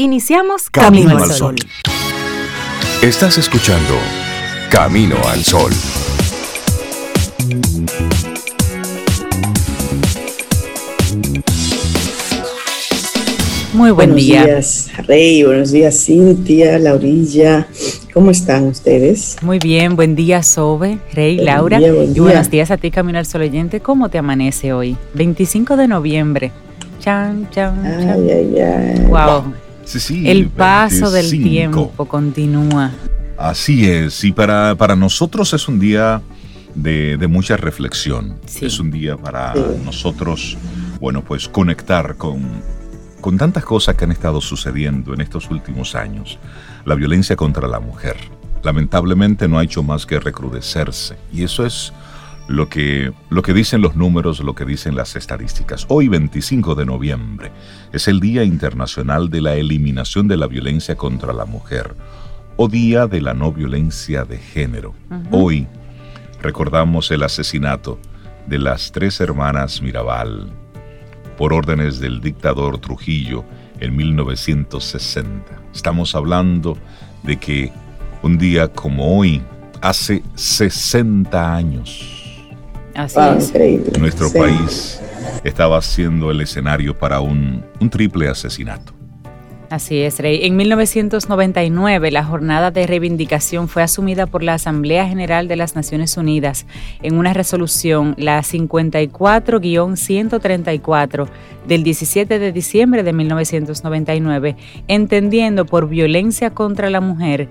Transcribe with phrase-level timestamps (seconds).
[0.00, 1.56] Iniciamos Camino, al Sol.
[3.02, 3.94] Estás escuchando
[4.70, 5.72] Camino al Sol.
[13.74, 14.44] Muy buen buenos día.
[14.44, 15.42] días, Rey.
[15.44, 17.66] Buenos días, Cintia, Laurilla.
[18.14, 19.36] ¿Cómo están ustedes?
[19.42, 21.78] Muy bien, buen día, Sobe, Rey, Buen Laura.
[21.78, 22.22] día, buen y día.
[22.22, 23.80] buenos días a ti, Camino al Sol oyente.
[23.80, 24.96] ¿Cómo te amanece hoy?
[25.14, 26.52] 25 de noviembre.
[26.98, 28.10] Chan, chan, chan.
[28.10, 29.00] Ay, ay, ay.
[29.06, 29.52] Wow.
[29.88, 31.48] Sí, sí, El paso del 25.
[31.48, 32.90] tiempo continúa.
[33.38, 36.20] Así es, y para, para nosotros es un día
[36.74, 38.36] de, de mucha reflexión.
[38.46, 38.66] Sí.
[38.66, 39.60] Es un día para Sí.
[39.84, 40.58] nosotros,
[41.00, 42.42] bueno, pues conectar con,
[43.22, 46.38] con tantas cosas que han estado sucediendo en estos últimos años.
[46.84, 48.16] La violencia contra la mujer,
[48.62, 51.16] lamentablemente no ha hecho más que recrudecerse.
[51.32, 51.94] Y eso es
[52.48, 55.84] lo que, lo que dicen los números, lo que dicen las estadísticas.
[55.88, 57.52] Hoy, 25 de noviembre,
[57.92, 61.94] es el Día Internacional de la Eliminación de la Violencia contra la Mujer
[62.56, 64.94] o Día de la No Violencia de Género.
[65.30, 65.66] Hoy
[66.42, 67.98] recordamos el asesinato
[68.46, 70.50] de las tres hermanas Mirabal
[71.36, 73.44] por órdenes del dictador Trujillo
[73.78, 75.44] en 1960.
[75.74, 76.78] Estamos hablando
[77.22, 77.72] de que
[78.22, 79.42] un día como hoy,
[79.80, 82.17] hace 60 años,
[82.98, 83.48] Así Wow, es.
[83.48, 83.92] increíble.
[83.98, 84.38] nuestro Sí.
[84.38, 85.00] país
[85.44, 88.92] estaba siendo el escenario para un, un triple asesinato.
[89.70, 90.46] Así es, Rey.
[90.46, 96.16] En 1999, la jornada de reivindicación fue asumida por la Asamblea General de las Naciones
[96.16, 96.64] Unidas
[97.02, 101.28] en una resolución, la 54-134
[101.66, 104.56] del 17 de diciembre de 1999,
[104.88, 107.48] entendiendo por violencia contra la mujer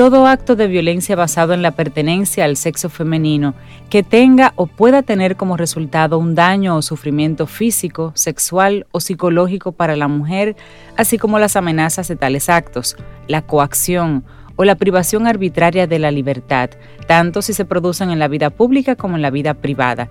[0.00, 3.52] todo acto de violencia basado en la pertenencia al sexo femenino
[3.90, 9.72] que tenga o pueda tener como resultado un daño o sufrimiento físico, sexual o psicológico
[9.72, 10.56] para la mujer,
[10.96, 12.96] así como las amenazas de tales actos,
[13.28, 14.24] la coacción
[14.56, 16.70] o la privación arbitraria de la libertad,
[17.06, 20.08] tanto si se producen en la vida pública como en la vida privada.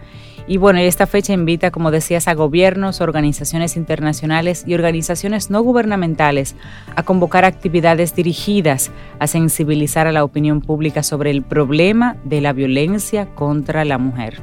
[0.49, 6.55] Y bueno, esta fecha invita, como decías, a gobiernos, organizaciones internacionales y organizaciones no gubernamentales
[6.95, 8.89] a convocar actividades dirigidas
[9.19, 14.37] a sensibilizar a la opinión pública sobre el problema de la violencia contra la mujer.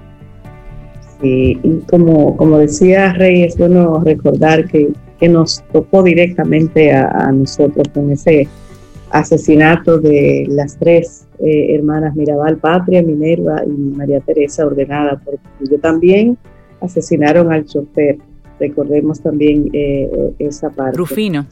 [1.21, 7.33] Sí, y como, como Rey, es bueno recordar que, que nos tocó directamente a, a
[7.33, 8.47] nosotros con ese
[9.11, 15.79] asesinato de las tres eh, hermanas Mirabal, Patria, Minerva y María Teresa, ordenada por yo
[15.81, 16.37] también
[16.81, 18.19] asesinaron al chofer.
[18.59, 20.97] Recordemos también eh, esa parte.
[20.97, 21.47] Rufino,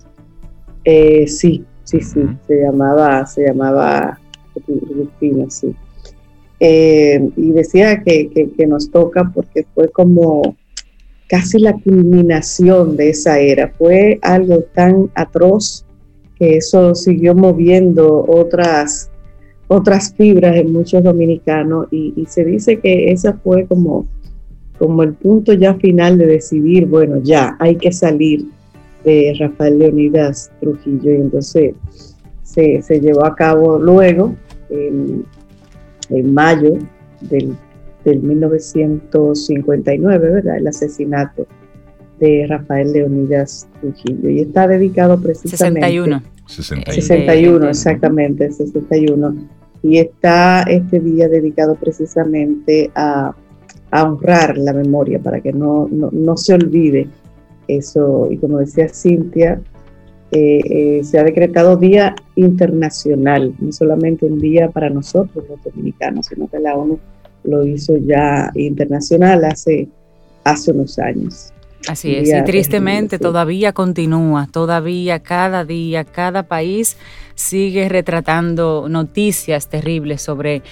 [0.84, 4.18] Eh, sí, sí, sí, se llamaba, se llamaba
[4.66, 5.74] Rufino, sí.
[6.60, 10.56] Y decía que, que- que nos toca porque fue como
[11.28, 13.68] casi la culminación de esa era.
[13.76, 15.84] Fue algo tan atroz
[16.38, 19.10] que eso siguió moviendo otras,
[19.68, 24.06] otras fibras en muchos dominicanos y, se dice que esa fue como,
[24.78, 28.46] como el punto ya final de decidir, bueno, ya hay que salir
[29.04, 31.74] de Rafael Leonidas Trujillo y entonces
[32.42, 34.34] se, se llevó a cabo luego,
[34.70, 35.24] en,
[36.10, 36.78] en mayo
[37.20, 37.56] del,
[38.04, 40.58] del 1959, ¿verdad?
[40.58, 41.46] El asesinato
[42.20, 46.22] de Rafael Leonidas Trujillo y está dedicado precisamente 61.
[46.46, 46.92] 61.
[46.94, 49.34] 61, de- exactamente, 61.
[49.82, 53.34] Y está este día dedicado precisamente a,
[53.90, 57.08] a honrar la memoria para que no, no, no se olvide
[57.68, 58.28] eso.
[58.30, 59.60] Y como decía Cintia,
[60.32, 60.60] eh,
[60.98, 66.48] eh, se ha decretado Día Internacional, no solamente un día para nosotros los dominicanos, sino
[66.48, 66.98] que la ONU
[67.44, 69.86] lo hizo ya internacional hace,
[70.44, 71.52] hace unos años.
[71.88, 76.96] Así es, y tristemente todavía continúa, todavía cada día, cada país
[77.34, 80.62] sigue retratando noticias terribles sobre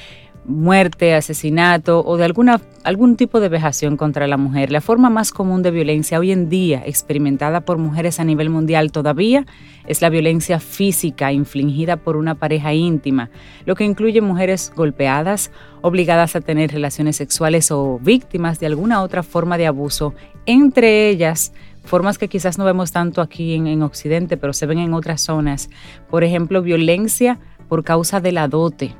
[0.44, 4.72] muerte, asesinato o de alguna, algún tipo de vejación contra la mujer.
[4.72, 8.90] La forma más común de violencia hoy en día experimentada por mujeres a nivel mundial
[8.92, 9.46] todavía
[9.86, 13.30] es la violencia física infligida por una pareja íntima,
[13.66, 15.50] lo que incluye mujeres golpeadas,
[15.80, 20.14] obligadas a tener relaciones sexuales o víctimas de alguna otra forma de abuso,
[20.46, 21.52] entre ellas
[21.84, 25.20] formas que quizás no vemos tanto aquí en, en Occidente, pero se ven en otras
[25.20, 25.68] zonas.
[26.08, 28.94] Por ejemplo, violencia por causa de la dote,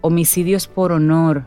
[0.00, 1.46] homicidios por honor,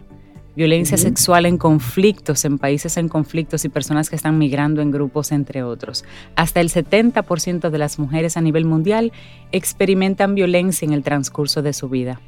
[0.56, 5.32] violencia sexual en conflictos, en países en conflictos y personas que están migrando en grupos,
[5.32, 6.06] entre otros.
[6.36, 9.12] Hasta el 70% de las mujeres a nivel mundial
[9.52, 12.22] experimentan violencia en el transcurso de su vida.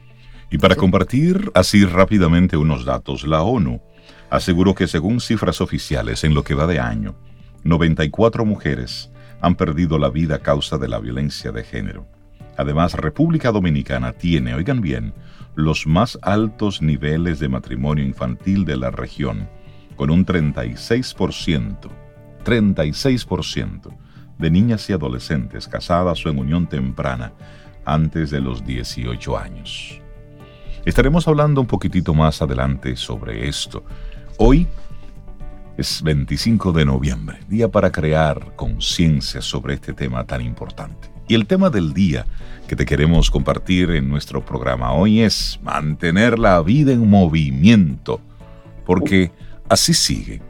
[0.50, 3.82] Y para compartir así rápidamente unos datos, la ONU
[4.30, 7.16] aseguró que según cifras oficiales en lo que va de año,
[7.64, 9.12] 94 mujeres
[9.42, 12.08] han perdido la vida a causa de la violencia de género.
[12.58, 15.14] Además, República Dominicana tiene, oigan bien,
[15.56, 19.50] los más altos niveles de matrimonio infantil de la región,
[19.96, 21.90] con un 36%,
[22.44, 23.98] 36%
[24.38, 27.34] de niñas y adolescentes casadas o en unión temprana
[27.86, 30.02] antes de los 18 años.
[30.84, 33.84] Estaremos hablando un poquitito más adelante sobre esto.
[34.38, 34.68] Hoy
[35.78, 41.15] es 25 de noviembre, día para crear conciencia sobre este tema tan importante.
[41.28, 42.26] Y el tema del día
[42.68, 48.22] que te queremos compartir en nuestro programa hoy es mantener la vida en movimiento,
[48.86, 49.32] porque
[49.70, 50.42] así sigue.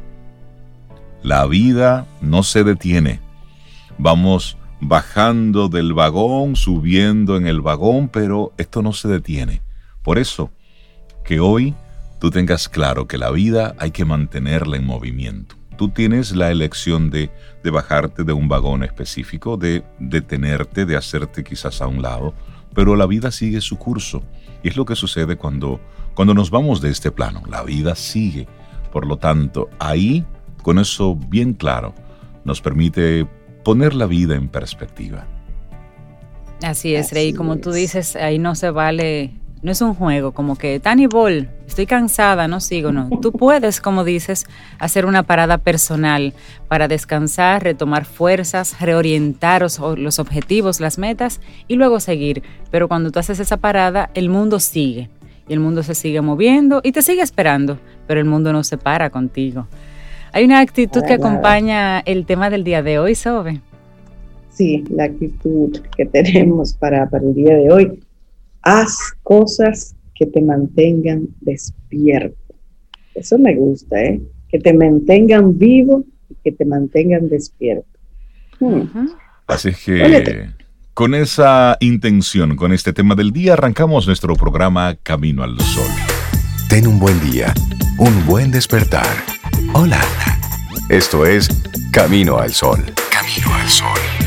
[1.23, 3.19] La vida no se detiene.
[3.97, 9.61] Vamos bajando del vagón, subiendo en el vagón, pero esto no se detiene.
[10.03, 10.51] Por eso,
[11.23, 11.73] que hoy
[12.19, 15.55] tú tengas claro que la vida hay que mantenerla en movimiento.
[15.77, 17.29] Tú tienes la elección de,
[17.63, 22.33] de bajarte de un vagón específico, de detenerte, de hacerte quizás a un lado,
[22.73, 24.23] pero la vida sigue su curso.
[24.63, 25.79] Y es lo que sucede cuando,
[26.13, 27.43] cuando nos vamos de este plano.
[27.49, 28.47] La vida sigue.
[28.91, 30.25] Por lo tanto, ahí,
[30.63, 31.93] con eso bien claro,
[32.43, 33.27] nos permite
[33.63, 35.27] poner la vida en perspectiva.
[36.61, 37.33] Así es, Rey.
[37.33, 39.33] Como tú dices, ahí no se vale
[39.65, 43.09] no es un juego como que, Tani Ball, estoy cansada, no sigo, no.
[43.19, 44.45] Tú puedes, como dices,
[44.77, 46.33] hacer una parada personal
[46.67, 52.43] para descansar, retomar fuerzas, reorientar los objetivos, las metas y luego seguir.
[52.69, 55.09] Pero cuando tú haces esa parada, el mundo sigue.
[55.47, 58.77] Y el mundo se sigue moviendo y te sigue esperando, pero el mundo no se
[58.77, 59.65] para contigo.
[60.31, 63.61] Hay una actitud que acompaña el tema del día de hoy, Sobe.
[64.51, 68.04] Sí, la actitud que tenemos para, para el día de hoy
[68.65, 72.35] haz cosas que te mantengan despierto.
[73.13, 74.21] Eso me gusta, ¿eh?
[74.49, 77.87] Que te mantengan vivo y que te mantengan despierto.
[78.59, 79.07] Hmm.
[79.47, 80.49] Así que
[80.93, 85.89] con esa intención, con este tema del día, arrancamos nuestro programa Camino al Sol.
[86.69, 87.53] Ten un buen día,
[87.99, 89.05] un buen despertar.
[89.73, 90.01] Hola.
[90.89, 91.49] Esto es
[91.91, 92.79] Camino al Sol.
[93.11, 94.24] Camino al Sol.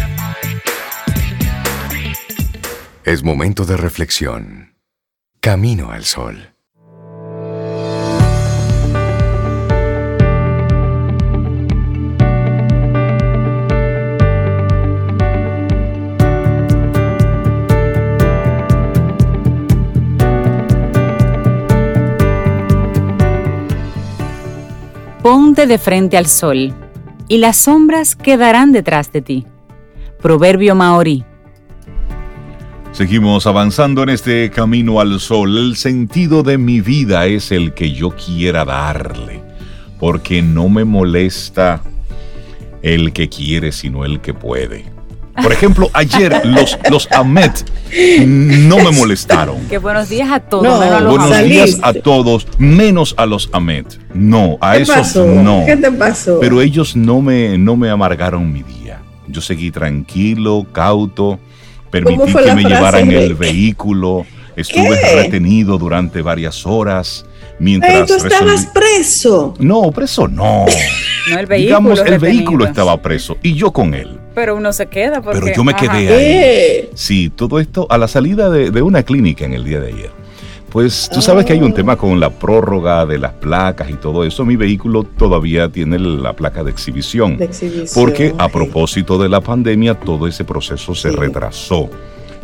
[3.09, 4.75] Es momento de reflexión.
[5.41, 6.53] Camino al sol.
[25.23, 26.75] Ponte de frente al sol,
[27.27, 29.47] y las sombras quedarán detrás de ti.
[30.21, 31.25] Proverbio maorí.
[32.99, 35.57] Seguimos avanzando en este camino al sol.
[35.57, 39.41] El sentido de mi vida es el que yo quiera darle,
[40.01, 41.81] porque no me molesta
[42.83, 44.87] el que quiere, sino el que puede.
[45.41, 47.71] Por ejemplo, ayer los, los Amet
[48.27, 49.61] no me molestaron.
[49.69, 51.07] Que buenos días a todos.
[51.07, 53.97] buenos días a todos, menos a los Amet.
[54.13, 55.63] No, a esos no.
[55.67, 56.41] ¿Qué te pasó?
[56.41, 59.03] Pero ellos no me, no me amargaron mi día.
[59.29, 61.39] Yo seguí tranquilo, cauto
[61.91, 64.27] permití que me llevaran el vehículo,
[64.57, 67.25] estuve retenido durante varias horas.
[67.61, 69.55] Mientras tú estabas preso.
[69.59, 70.67] No, preso no.
[71.29, 71.67] No, el vehículo.
[71.67, 74.19] Digamos, el vehículo estaba preso y yo con él.
[74.35, 75.41] Pero uno se queda porque...
[75.41, 76.91] Pero yo me quedé ahí.
[76.95, 80.11] Sí, todo esto a la salida de, de una clínica en el día de ayer.
[80.71, 84.25] Pues tú sabes que hay un tema con la prórroga de las placas y todo
[84.25, 84.45] eso.
[84.45, 87.39] Mi vehículo todavía tiene la placa de exhibición.
[87.95, 91.89] porque a propósito de la pandemia todo ese proceso se retrasó.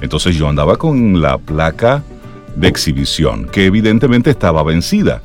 [0.01, 2.03] Entonces yo andaba con la placa
[2.57, 5.21] de exhibición, que evidentemente estaba vencida.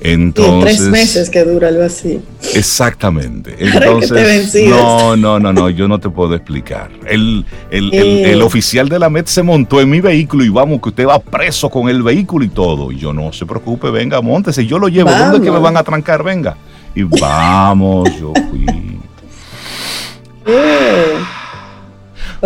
[0.00, 2.20] Entonces, tres meses que dura algo así.
[2.54, 3.56] Exactamente.
[3.58, 6.90] Entonces, no, no, no, no, yo no te puedo explicar.
[7.06, 10.90] El, el, el, oficial de la MET se montó en mi vehículo y vamos, que
[10.90, 12.92] usted va preso con el vehículo y todo.
[12.92, 15.10] Y yo no se preocupe, venga, montese, yo lo llevo.
[15.10, 16.22] ¿Dónde es que me van a trancar?
[16.22, 16.56] Venga.
[16.94, 18.66] Y vamos, yo fui.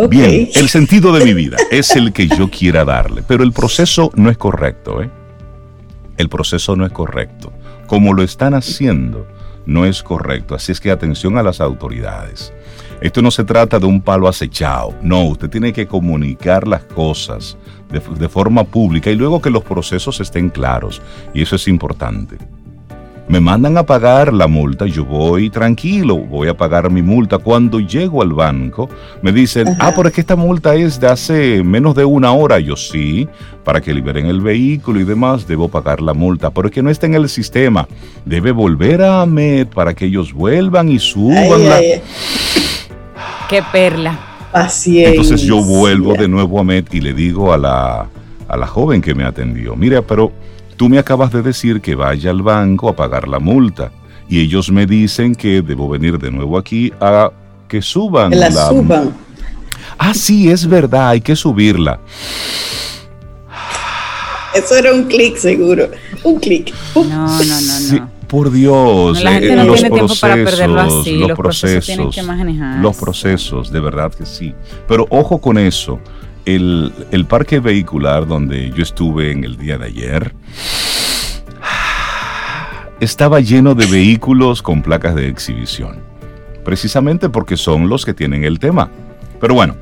[0.08, 4.10] Bien, el sentido de mi vida es el que yo quiera darle, pero el proceso
[4.14, 5.10] no es correcto, ¿eh?
[6.16, 7.52] El proceso no es correcto.
[7.86, 9.26] Como lo están haciendo,
[9.66, 10.54] no es correcto.
[10.54, 12.52] Así es que atención a las autoridades.
[13.00, 14.94] Esto no se trata de un palo acechado.
[15.02, 17.56] No, usted tiene que comunicar las cosas
[17.90, 21.02] de, de forma pública y luego que los procesos estén claros.
[21.34, 22.38] Y eso es importante
[23.32, 27.38] me mandan a pagar la multa, yo voy tranquilo, voy a pagar mi multa.
[27.38, 28.90] Cuando llego al banco,
[29.22, 32.60] me dicen, ah, pero es que esta multa es de hace menos de una hora.
[32.60, 33.26] Yo sí,
[33.64, 36.90] para que liberen el vehículo y demás, debo pagar la multa, pero es que no
[36.90, 37.88] está en el sistema.
[38.26, 41.80] Debe volver a AMET para que ellos vuelvan y suban la...
[43.48, 44.18] Qué perla.
[44.52, 45.08] Paciencia.
[45.08, 48.10] Entonces yo vuelvo de nuevo a Met y le digo a la,
[48.46, 50.32] a la joven que me atendió, mira, pero
[50.76, 53.90] tú me acabas de decir que vaya al banco a pagar la multa
[54.28, 57.30] y ellos me dicen que debo venir de nuevo aquí a
[57.68, 59.14] que suban la, la suban.
[59.98, 62.00] Ah, sí, es verdad, hay que subirla.
[64.54, 65.88] Eso era un clic seguro.
[66.24, 66.74] Un clic.
[66.94, 68.10] No, no, no, no.
[68.28, 71.16] por Dios, la gente eh, no los tiene tiempo para perderlo procesos, así.
[71.16, 72.78] los Los procesos tienen procesos, que manejar.
[72.80, 74.54] los procesos, de verdad que sí.
[74.88, 75.98] Pero ojo con eso.
[76.44, 80.34] El, el parque vehicular donde yo estuve en el día de ayer
[83.00, 85.98] estaba lleno de vehículos con placas de exhibición.
[86.64, 88.90] Precisamente porque son los que tienen el tema.
[89.40, 89.74] Pero bueno,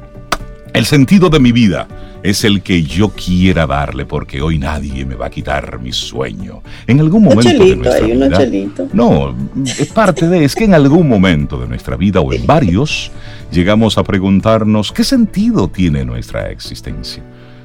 [0.73, 1.87] el sentido de mi vida
[2.23, 6.63] es el que yo quiera darle porque hoy nadie me va a quitar mi sueño.
[6.87, 9.35] En algún momento de nuestra unos vida, no,
[9.65, 13.11] es parte de, es que en algún momento de nuestra vida o en varios,
[13.51, 17.23] llegamos a preguntarnos qué sentido tiene nuestra existencia.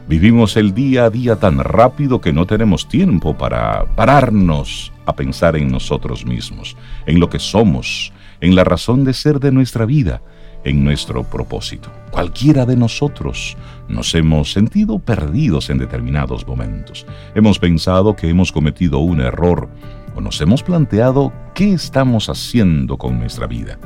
[0.07, 5.55] Vivimos el día a día tan rápido que no tenemos tiempo para pararnos a pensar
[5.55, 10.21] en nosotros mismos, en lo que somos, en la razón de ser de nuestra vida,
[10.65, 11.89] en nuestro propósito.
[12.11, 13.55] Cualquiera de nosotros
[13.87, 17.05] nos hemos sentido perdidos en determinados momentos.
[17.35, 19.69] Hemos pensado que hemos cometido un error
[20.15, 23.77] o nos hemos planteado qué estamos haciendo con nuestra vida.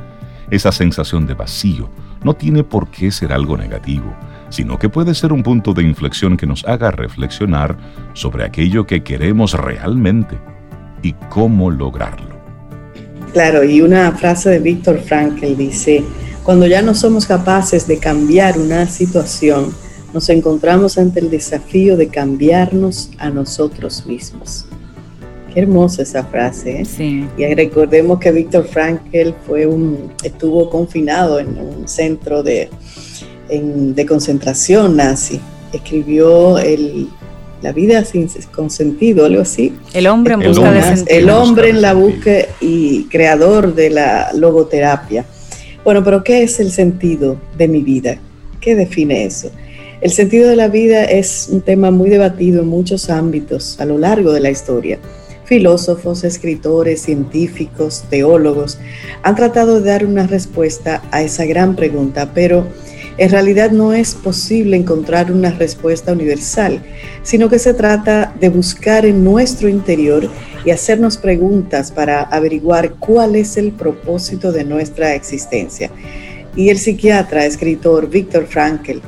[0.49, 1.89] Esa sensación de vacío
[2.23, 4.15] no tiene por qué ser algo negativo,
[4.49, 7.77] sino que puede ser un punto de inflexión que nos haga reflexionar
[8.13, 10.37] sobre aquello que queremos realmente
[11.03, 12.39] y cómo lograrlo.
[13.33, 16.03] Claro, y una frase de Víctor Frankl dice,
[16.49, 19.71] cuando ya no somos capaces de cambiar una situación,
[20.15, 24.65] nos encontramos ante el desafío de cambiarnos a nosotros mismos.
[25.53, 26.81] Qué hermosa esa frase.
[26.81, 26.85] ¿eh?
[26.85, 27.27] Sí.
[27.37, 32.71] Y recordemos que Víctor Frankl fue un, estuvo confinado en un centro de,
[33.49, 35.39] en- de concentración nazi.
[35.71, 37.09] Escribió el,
[37.61, 39.75] La vida sin con sentido, algo así.
[39.93, 41.19] El hombre en El busca de sentido.
[41.19, 45.25] El hombre en la búsqueda y creador de la logoterapia.
[45.83, 48.17] Bueno, pero ¿qué es el sentido de mi vida?
[48.59, 49.49] ¿Qué define eso?
[50.01, 53.97] El sentido de la vida es un tema muy debatido en muchos ámbitos a lo
[53.97, 54.99] largo de la historia.
[55.45, 58.77] Filósofos, escritores, científicos, teólogos
[59.23, 62.67] han tratado de dar una respuesta a esa gran pregunta, pero
[63.17, 66.81] en realidad no es posible encontrar una respuesta universal,
[67.23, 70.29] sino que se trata de buscar en nuestro interior
[70.65, 75.89] y hacernos preguntas para averiguar cuál es el propósito de nuestra existencia.
[76.55, 78.99] Y el psiquiatra, escritor Víctor Frankl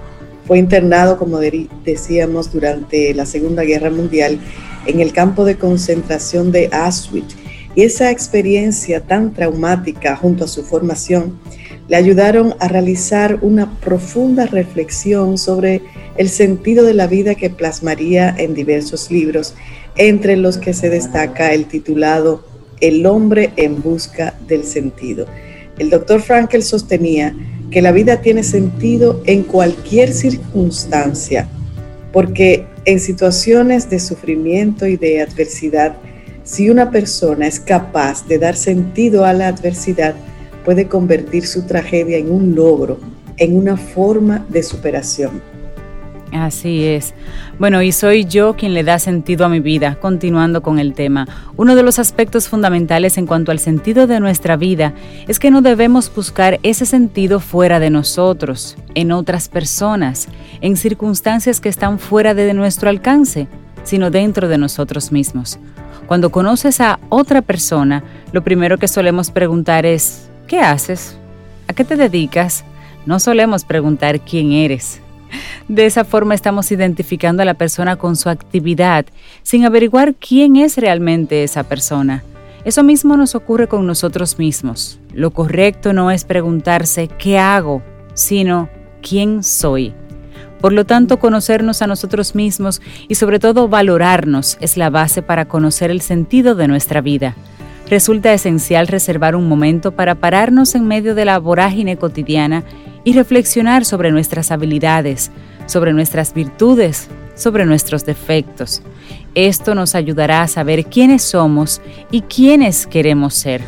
[0.46, 4.39] fue internado, como de- decíamos, durante la Segunda Guerra Mundial
[4.86, 7.36] en el campo de concentración de Auschwitz.
[7.75, 11.39] Y esa experiencia tan traumática junto a su formación
[11.88, 15.81] le ayudaron a realizar una profunda reflexión sobre
[16.17, 19.55] el sentido de la vida que plasmaría en diversos libros,
[19.96, 22.44] entre los que se destaca el titulado
[22.80, 25.26] El hombre en busca del sentido.
[25.78, 27.36] El doctor Frankel sostenía
[27.72, 31.48] que la vida tiene sentido en cualquier circunstancia,
[32.12, 35.96] porque en situaciones de sufrimiento y de adversidad,
[36.44, 40.16] si una persona es capaz de dar sentido a la adversidad,
[40.66, 43.00] puede convertir su tragedia en un logro,
[43.38, 45.50] en una forma de superación.
[46.32, 47.14] Así es.
[47.60, 51.28] Bueno, y soy yo quien le da sentido a mi vida, continuando con el tema.
[51.58, 54.94] Uno de los aspectos fundamentales en cuanto al sentido de nuestra vida
[55.28, 60.30] es que no debemos buscar ese sentido fuera de nosotros, en otras personas,
[60.62, 63.48] en circunstancias que están fuera de nuestro alcance,
[63.84, 65.60] sino dentro de nosotros mismos.
[66.08, 71.18] Cuando conoces a otra persona, lo primero que solemos preguntar es, ¿qué haces?
[71.68, 72.64] ¿A qué te dedicas?
[73.06, 75.02] No solemos preguntar quién eres.
[75.68, 79.06] De esa forma estamos identificando a la persona con su actividad,
[79.44, 82.24] sin averiguar quién es realmente esa persona.
[82.64, 85.00] Eso mismo nos ocurre con nosotros mismos.
[85.14, 87.82] Lo correcto no es preguntarse qué hago,
[88.14, 88.70] sino
[89.02, 89.94] quién soy.
[90.60, 95.46] Por lo tanto, conocernos a nosotros mismos y sobre todo valorarnos es la base para
[95.46, 97.36] conocer el sentido de nuestra vida.
[97.90, 102.64] Resulta esencial reservar un momento para pararnos en medio de la vorágine cotidiana
[103.03, 105.31] y reflexionar sobre nuestras habilidades,
[105.65, 108.81] sobre nuestras virtudes, sobre nuestros defectos.
[109.36, 111.81] Esto nos ayudará a saber quiénes somos
[112.12, 113.62] y quiénes queremos ser.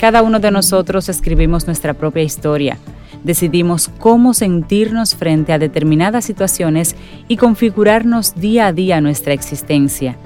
[0.00, 2.78] Cada uno de nosotros escribimos nuestra propia historia.
[3.24, 6.94] Decidimos cómo sentirnos frente a determinadas situaciones
[7.26, 10.16] y configurarnos día a día nuestra existencia.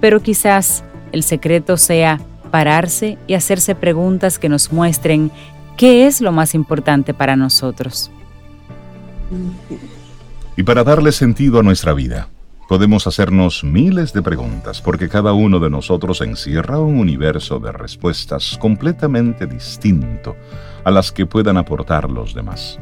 [0.00, 5.30] Pero quizás el secreto sea pararse y hacerse preguntas que nos muestren
[5.76, 8.10] ¿Qué es lo más importante para nosotros?
[10.56, 12.28] Y para darle sentido a nuestra vida,
[12.68, 18.58] podemos hacernos miles de preguntas porque cada uno de nosotros encierra un universo de respuestas
[18.60, 20.36] completamente distinto
[20.84, 22.78] a las que puedan aportar los demás.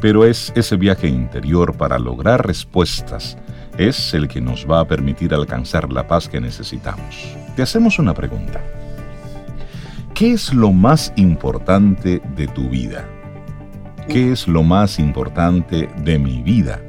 [0.00, 3.38] Pero es ese viaje interior para lograr respuestas
[3.78, 7.36] es el que nos va a permitir alcanzar la paz que necesitamos.
[7.54, 8.60] Te hacemos una pregunta.
[10.16, 13.06] ¿Qué es lo más importante de tu vida?
[14.08, 16.80] ¿Qué es lo más importante de mi vida?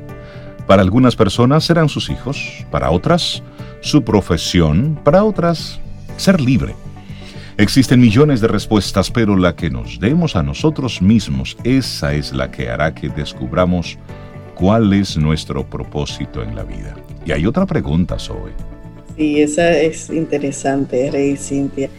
[0.66, 3.44] Para algunas personas serán sus hijos, para otras
[3.82, 5.82] su profesión, para otras
[6.16, 6.74] ser libre.
[7.58, 12.50] Existen millones de respuestas, pero la que nos demos a nosotros mismos, esa es la
[12.50, 13.98] que hará que descubramos
[14.56, 16.96] cuál es nuestro propósito en la vida.
[17.26, 18.54] Y hay otra pregunta, Zoe.
[19.18, 21.90] Sí, esa es interesante, Rey Cintia.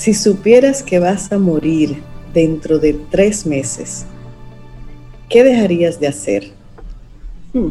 [0.00, 2.02] Si supieras que vas a morir
[2.32, 4.06] dentro de tres meses,
[5.28, 6.52] ¿qué dejarías de hacer?
[7.52, 7.68] Hmm.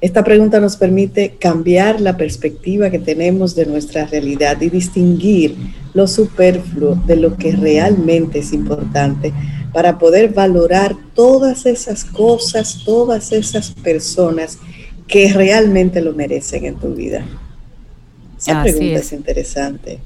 [0.00, 5.54] Esta pregunta nos permite cambiar la perspectiva que tenemos de nuestra realidad y distinguir
[5.92, 9.34] lo superfluo de lo que realmente es importante
[9.74, 14.58] para poder valorar todas esas cosas, todas esas personas
[15.06, 17.26] que realmente lo merecen en tu vida.
[18.38, 19.12] Esa pregunta es.
[19.12, 20.00] interesante.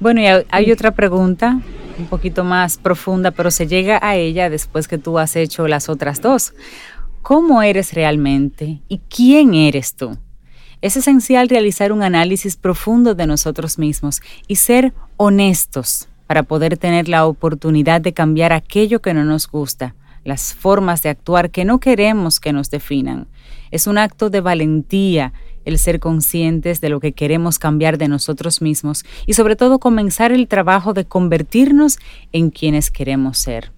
[0.00, 1.60] Bueno, y hay otra pregunta
[1.98, 5.88] un poquito más profunda, pero se llega a ella después que tú has hecho las
[5.88, 6.54] otras dos
[7.22, 10.16] cómo eres realmente y quién eres tú.
[10.80, 17.08] Es esencial realizar un análisis profundo de nosotros mismos y ser honestos para poder tener
[17.08, 21.80] la oportunidad de cambiar aquello que no nos gusta, las formas de actuar que no
[21.80, 23.26] queremos que nos definan.
[23.70, 25.32] Es un acto de valentía
[25.64, 30.32] el ser conscientes de lo que queremos cambiar de nosotros mismos y sobre todo comenzar
[30.32, 31.98] el trabajo de convertirnos
[32.32, 33.72] en quienes queremos ser.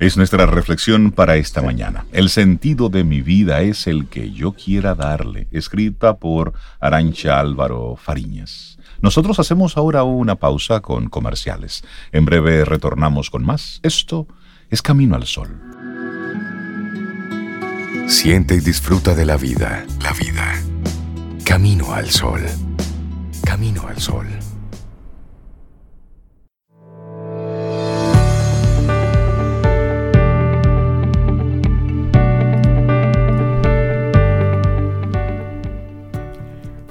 [0.00, 2.06] Es nuestra reflexión para esta mañana.
[2.10, 7.96] El sentido de mi vida es el que yo quiera darle, escrita por Arancha Álvaro
[7.96, 8.78] Fariñas.
[9.02, 11.84] Nosotros hacemos ahora una pausa con comerciales.
[12.12, 13.80] En breve retornamos con más.
[13.82, 14.26] Esto
[14.70, 15.60] es Camino al Sol.
[18.08, 20.62] Siente y disfruta de la vida, la vida.
[21.44, 22.40] Camino al Sol.
[23.44, 24.26] Camino al Sol.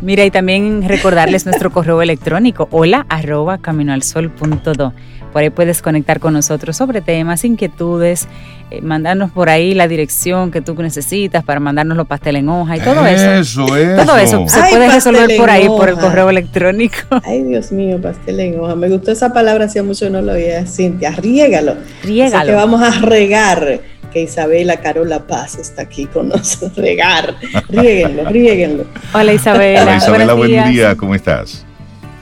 [0.00, 4.92] Mira, y también recordarles nuestro correo electrónico, hola arroba caminoalsol.do.
[5.32, 8.28] Por ahí puedes conectar con nosotros sobre temas, inquietudes,
[8.70, 12.76] eh, mandarnos por ahí la dirección que tú necesitas para mandarnos los pasteles en hoja
[12.76, 13.32] y todo eso.
[13.32, 14.04] Eso, eso.
[14.04, 16.98] Todo eso se puede resolver por ahí, por el correo electrónico.
[17.24, 18.74] Ay, Dios mío, pastel en hoja.
[18.74, 21.12] Me gustó esa palabra, hacía mucho no lo oía, Cintia.
[21.12, 21.76] Riégalo.
[22.02, 22.46] Riégalo.
[22.46, 23.80] que vamos a regar
[24.12, 26.76] que Isabela Carola Paz está aquí con nosotros.
[26.76, 27.36] Regar.
[27.68, 28.84] Riéguenlo, riéguenlo.
[29.12, 29.82] Hola Isabela.
[29.82, 30.96] Hola Isabela, buen día.
[30.96, 31.66] ¿Cómo estás?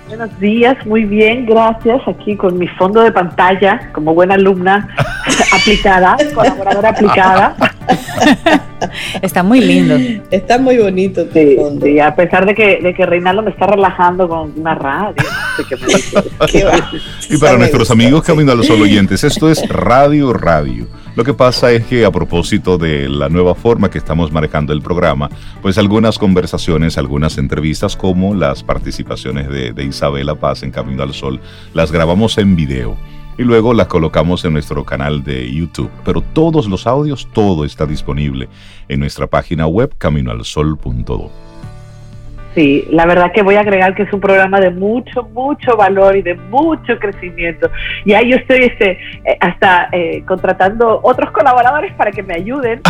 [0.08, 2.00] Buenos días, muy bien, gracias.
[2.06, 4.88] Aquí con mi fondo de pantalla, como buena alumna
[5.52, 7.56] aplicada, colaboradora aplicada.
[9.22, 9.96] Está muy lindo.
[10.30, 11.86] Está muy bonito tu fondo.
[12.04, 15.14] a pesar de que, de que Reinaldo me está relajando con una radio.
[17.30, 21.72] y para nuestros amigos Camino a los oyentes, esto es Radio Radio lo que pasa
[21.72, 25.30] es que a propósito de la nueva forma que estamos manejando el programa,
[25.62, 31.14] pues algunas conversaciones, algunas entrevistas como las participaciones de, de Isabela Paz en Camino al
[31.14, 31.40] Sol,
[31.72, 32.96] las grabamos en video
[33.38, 35.90] y luego las colocamos en nuestro canal de YouTube.
[36.04, 38.48] Pero todos los audios, todo está disponible
[38.88, 41.55] en nuestra página web caminoalsol.do.
[42.56, 46.16] Sí, la verdad que voy a agregar que es un programa de mucho, mucho valor
[46.16, 47.70] y de mucho crecimiento.
[48.06, 52.80] Y ahí yo estoy este, eh, hasta eh, contratando otros colaboradores para que me ayuden.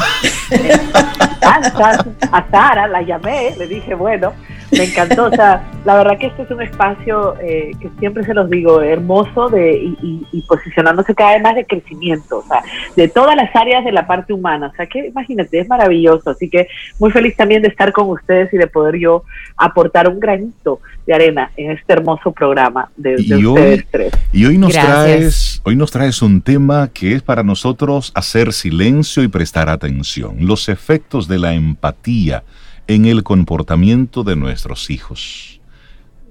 [1.43, 4.35] a Sara la llamé, le dije, bueno,
[4.73, 8.35] Me encantó, o sea, la verdad que este es un espacio eh, que siempre se
[8.35, 12.63] los digo, hermoso de, y, posicionándose cada vez más de crecimiento, o sea,
[12.95, 16.49] de todas las áreas de la parte humana, o sea, que imagínate, es maravilloso, así
[16.49, 19.25] que muy feliz también de estar con ustedes y de poder yo
[19.57, 24.13] aportar un granito de arena en este hermoso programa de, ustedes tres.
[24.33, 29.23] Y hoy nos traes, hoy nos traes un tema que es para nosotros hacer silencio
[29.23, 32.43] y prestar atención, los efectos de la empatía
[32.87, 35.61] en el comportamiento de nuestros hijos.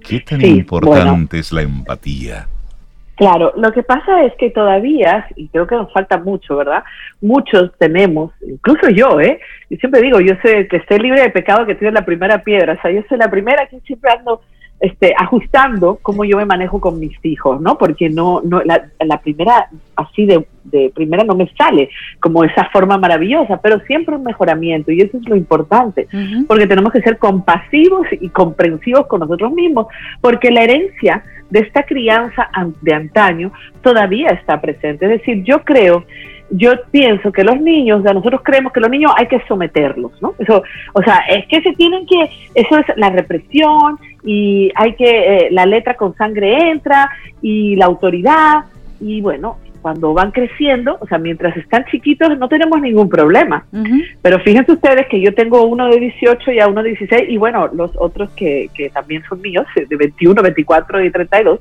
[0.00, 2.48] ¿Qué tan importante es la empatía?
[3.16, 6.84] Claro, lo que pasa es que todavía, y creo que nos falta mucho, ¿verdad?
[7.22, 9.40] Muchos tenemos, incluso yo, ¿eh?
[9.70, 12.74] Yo siempre digo, yo sé que esté libre de pecado que tiene la primera piedra,
[12.74, 14.42] o sea, yo soy la primera que siempre ando
[14.78, 17.78] este, ajustando cómo yo me manejo con mis hijos, ¿no?
[17.78, 21.88] Porque no, no la, la primera, así de, de, primera no me sale
[22.20, 26.08] como esa forma maravillosa, pero siempre un mejoramiento y eso es lo importante,
[26.46, 29.86] porque tenemos que ser compasivos y comprensivos con nosotros mismos,
[30.20, 32.48] porque la herencia de esta crianza
[32.82, 35.06] de antaño todavía está presente.
[35.06, 36.04] Es decir, yo creo
[36.50, 40.34] yo pienso que los niños, o nosotros creemos que los niños hay que someterlos, ¿no?
[40.38, 45.36] Eso, o sea, es que se tienen que, eso es la represión y hay que,
[45.36, 47.10] eh, la letra con sangre entra
[47.42, 48.64] y la autoridad
[49.00, 53.66] y bueno, cuando van creciendo, o sea, mientras están chiquitos no tenemos ningún problema.
[54.20, 57.36] Pero fíjense ustedes que yo tengo uno de 18 y a uno de 16 y
[57.36, 61.60] bueno, los otros que, que también son míos, de 21, 24 y 32,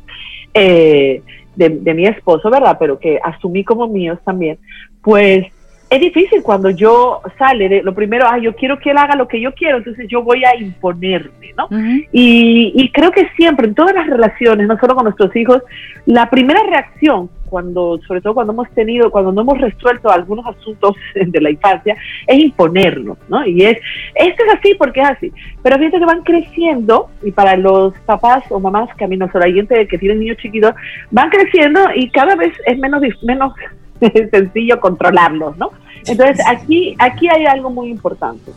[0.56, 1.22] eh,
[1.56, 2.78] de, mi esposo, ¿verdad?
[2.80, 4.58] Pero que asumí como míos también,
[5.02, 5.46] pues
[5.90, 9.28] es difícil cuando yo sale de lo primero, ah, yo quiero que él haga lo
[9.28, 11.68] que yo quiero, entonces yo voy a imponerme, ¿no?
[12.12, 15.62] y, y, creo que siempre, en todas las relaciones, no solo con nuestros hijos,
[16.06, 20.96] la primera reacción cuando, sobre todo cuando hemos tenido, cuando no hemos resuelto algunos asuntos
[21.16, 21.96] de la infancia,
[22.28, 23.46] es imponernos, ¿no?
[23.46, 23.78] Y es,
[24.16, 25.32] esto es así porque es así.
[25.64, 29.30] Pero fíjate que van creciendo, y para los papás o mamás que a mí no
[29.30, 30.74] que tienen niños chiquitos,
[31.12, 33.54] van creciendo y cada vez es menos, menos
[34.32, 35.72] sencillo controlarlos, ¿no?
[36.08, 38.52] Entonces aquí, aquí hay algo muy importante,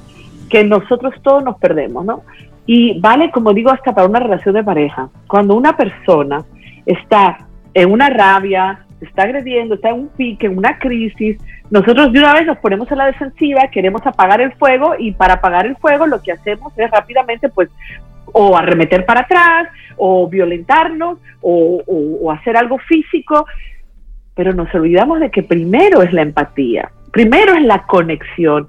[0.50, 2.22] que nosotros todos nos perdemos, ¿no?
[2.66, 5.08] Y vale, como digo, hasta para una relación de pareja.
[5.26, 6.44] Cuando una persona
[6.84, 11.38] está en una rabia, está agrediendo, está en un pique, en una crisis,
[11.70, 15.34] nosotros de una vez nos ponemos a la defensiva, queremos apagar el fuego y para
[15.34, 17.68] apagar el fuego lo que hacemos es rápidamente pues
[18.32, 23.46] o arremeter para atrás o violentarnos o, hacer algo físico,
[24.34, 26.90] pero nos olvidamos de que primero es la empatía.
[27.10, 28.66] Primero es la conexión.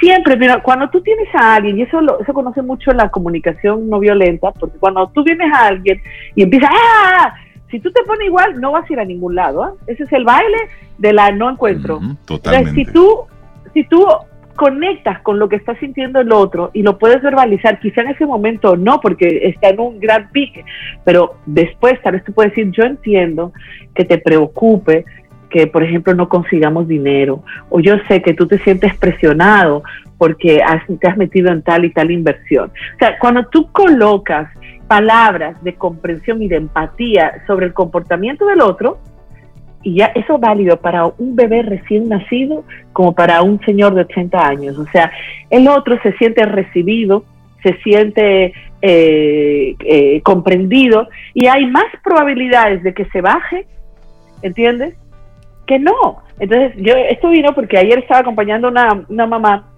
[0.00, 4.00] Siempre, cuando tú tienes a alguien, y eso lo, eso conoce mucho la comunicación no
[4.00, 6.00] violenta, porque cuando tú vienes a alguien
[6.34, 7.34] y empiezas, ¡ah!
[7.72, 9.64] Si tú te pones igual, no vas a ir a ningún lado.
[9.64, 9.72] ¿ah?
[9.86, 10.58] Ese es el baile
[10.98, 12.00] de la no encuentro.
[12.26, 12.72] totalmente.
[12.74, 13.22] si tú,
[13.72, 14.06] si tú
[14.56, 18.26] conectas con lo que está sintiendo el otro y lo puedes verbalizar, quizá en ese
[18.26, 20.66] momento no, porque está en un gran pique,
[21.02, 23.52] pero después tal vez tú puedes decir, yo entiendo
[23.94, 25.06] que te preocupe
[25.48, 29.82] que, por ejemplo, no consigamos dinero, o yo sé que tú te sientes presionado
[30.18, 30.62] porque
[31.00, 32.70] te has metido en tal y tal inversión.
[32.94, 34.48] O sea, cuando tú colocas
[34.92, 38.98] palabras de comprensión y de empatía sobre el comportamiento del otro,
[39.82, 44.02] y ya eso es válido para un bebé recién nacido como para un señor de
[44.02, 44.78] 80 años.
[44.78, 45.10] O sea,
[45.48, 47.24] el otro se siente recibido,
[47.62, 48.52] se siente
[48.82, 53.66] eh, eh, comprendido y hay más probabilidades de que se baje,
[54.42, 54.94] ¿entiendes?
[55.66, 56.22] Que no.
[56.38, 59.71] Entonces, yo esto vino porque ayer estaba acompañando una, una mamá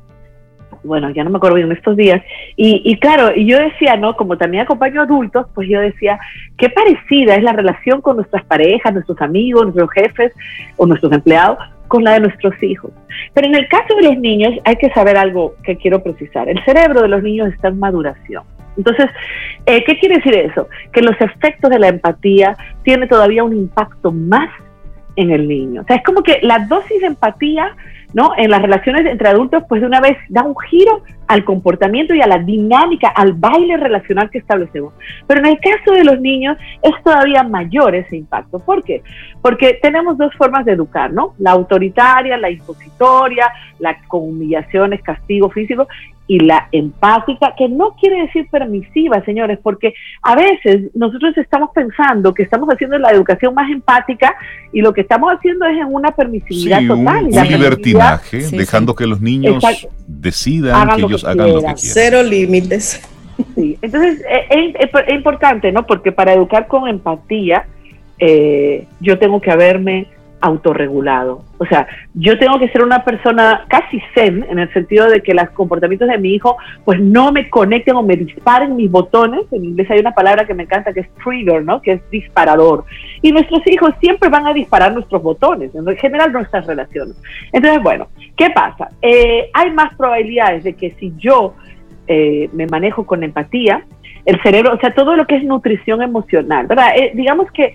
[0.82, 2.22] bueno, ya no me acuerdo bien estos días,
[2.56, 4.16] y, y claro, y yo decía, ¿no?
[4.16, 6.18] Como también acompaño adultos, pues yo decía,
[6.56, 10.32] qué parecida es la relación con nuestras parejas, nuestros amigos, nuestros jefes
[10.76, 11.58] o nuestros empleados
[11.88, 12.90] con la de nuestros hijos.
[13.34, 16.48] Pero en el caso de los niños hay que saber algo que quiero precisar.
[16.48, 18.42] El cerebro de los niños está en maduración.
[18.76, 19.06] Entonces,
[19.66, 20.68] eh, ¿qué quiere decir eso?
[20.92, 24.50] Que los efectos de la empatía tienen todavía un impacto más
[25.16, 25.82] en el niño.
[25.82, 27.76] O sea, es como que la dosis de empatía
[28.14, 28.32] ¿no?
[28.36, 32.20] En las relaciones entre adultos, pues de una vez da un giro al comportamiento y
[32.20, 34.94] a la dinámica, al baile relacional que establecemos.
[35.26, 38.60] Pero en el caso de los niños es todavía mayor ese impacto.
[38.60, 39.02] ¿Por qué?
[39.42, 41.34] Porque tenemos dos formas de educar, ¿no?
[41.38, 45.88] La autoritaria, la impositoria, la con humillaciones, castigo físico
[46.26, 52.32] y la empática, que no quiere decir permisiva, señores, porque a veces nosotros estamos pensando
[52.32, 54.34] que estamos haciendo la educación más empática
[54.72, 57.24] y lo que estamos haciendo es en una permisividad total.
[57.26, 59.62] Un, libertinaje, dejando que los niños
[60.06, 61.76] decidan que ellos hagan lo que quieran.
[61.76, 63.06] Cero límites.
[63.54, 65.84] Sí, entonces eh, es, importante, ¿no?
[65.86, 67.66] Porque para educar con empatía,
[68.18, 70.06] eh, yo tengo que haberme
[70.44, 71.42] autorregulado.
[71.56, 75.32] O sea, yo tengo que ser una persona casi zen en el sentido de que
[75.32, 79.50] los comportamientos de mi hijo pues no me conecten o me disparen mis botones.
[79.52, 81.80] En inglés hay una palabra que me encanta que es trigger, ¿no?
[81.80, 82.84] Que es disparador.
[83.22, 87.16] Y nuestros hijos siempre van a disparar nuestros botones, en general nuestras relaciones.
[87.50, 88.90] Entonces, bueno, ¿qué pasa?
[89.00, 91.54] Eh, hay más probabilidades de que si yo
[92.06, 93.82] eh, me manejo con empatía,
[94.26, 96.96] el cerebro, o sea, todo lo que es nutrición emocional, ¿verdad?
[96.96, 97.72] Eh, digamos que,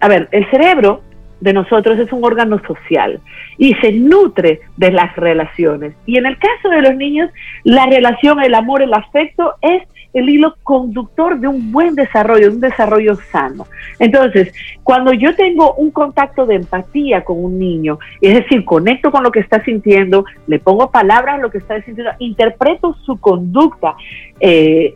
[0.00, 1.02] a ver, el cerebro
[1.42, 3.20] de nosotros es un órgano social
[3.58, 5.92] y se nutre de las relaciones.
[6.06, 7.30] Y en el caso de los niños,
[7.64, 12.54] la relación, el amor, el afecto es el hilo conductor de un buen desarrollo, de
[12.54, 13.66] un desarrollo sano.
[13.98, 19.24] Entonces, cuando yo tengo un contacto de empatía con un niño, es decir, conecto con
[19.24, 23.96] lo que está sintiendo, le pongo palabras a lo que está sintiendo, interpreto su conducta
[24.38, 24.94] eh,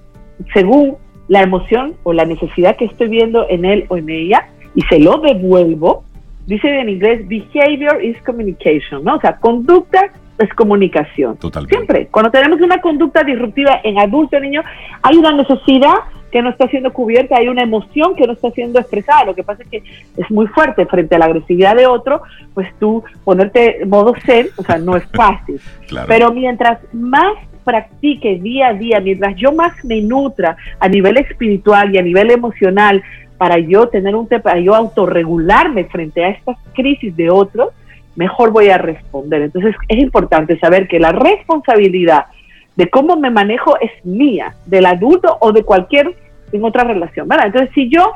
[0.54, 4.82] según la emoción o la necesidad que estoy viendo en él o en ella y
[4.82, 6.04] se lo devuelvo,
[6.46, 9.16] dice en inglés, behavior is communication, ¿no?
[9.16, 11.36] O sea, conducta es comunicación.
[11.36, 11.74] Totalmente.
[11.74, 14.62] Siempre, cuando tenemos una conducta disruptiva en adulto, niño,
[15.02, 15.94] hay una necesidad
[16.30, 19.24] que no está siendo cubierta, hay una emoción que no está siendo expresada.
[19.24, 19.82] Lo que pasa es que
[20.16, 24.62] es muy fuerte frente a la agresividad de otro, pues tú ponerte modo ser, o
[24.62, 25.60] sea, no es fácil.
[26.06, 31.94] Pero mientras más practique día a día, mientras yo más me nutra a nivel espiritual
[31.94, 33.02] y a nivel emocional
[33.38, 37.70] para yo tener un para yo autorregularme frente a estas crisis de otros,
[38.14, 39.42] mejor voy a responder.
[39.42, 42.26] Entonces es importante saber que la responsabilidad
[42.76, 46.14] de cómo me manejo es mía, del adulto o de cualquier
[46.52, 47.46] en otra relación, ¿verdad?
[47.46, 48.12] Entonces si yo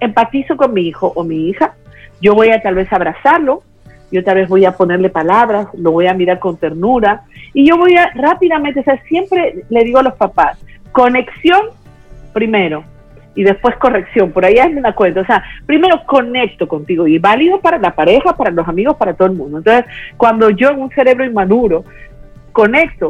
[0.00, 1.74] empatizo con mi hijo o mi hija,
[2.20, 3.62] yo voy a tal vez abrazarlo,
[4.10, 7.76] yo tal vez voy a ponerle palabras, lo voy a mirar con ternura y yo
[7.76, 10.58] voy a rápidamente, o sea, siempre le digo a los papás,
[10.92, 11.62] conexión
[12.32, 12.84] primero,
[13.34, 14.32] y después corrección.
[14.32, 15.20] Por ahí hazme una cuenta.
[15.20, 19.28] O sea, primero conecto contigo y válido para la pareja, para los amigos, para todo
[19.28, 19.58] el mundo.
[19.58, 19.84] Entonces,
[20.16, 21.84] cuando yo en un cerebro inmaduro
[22.52, 23.08] conecto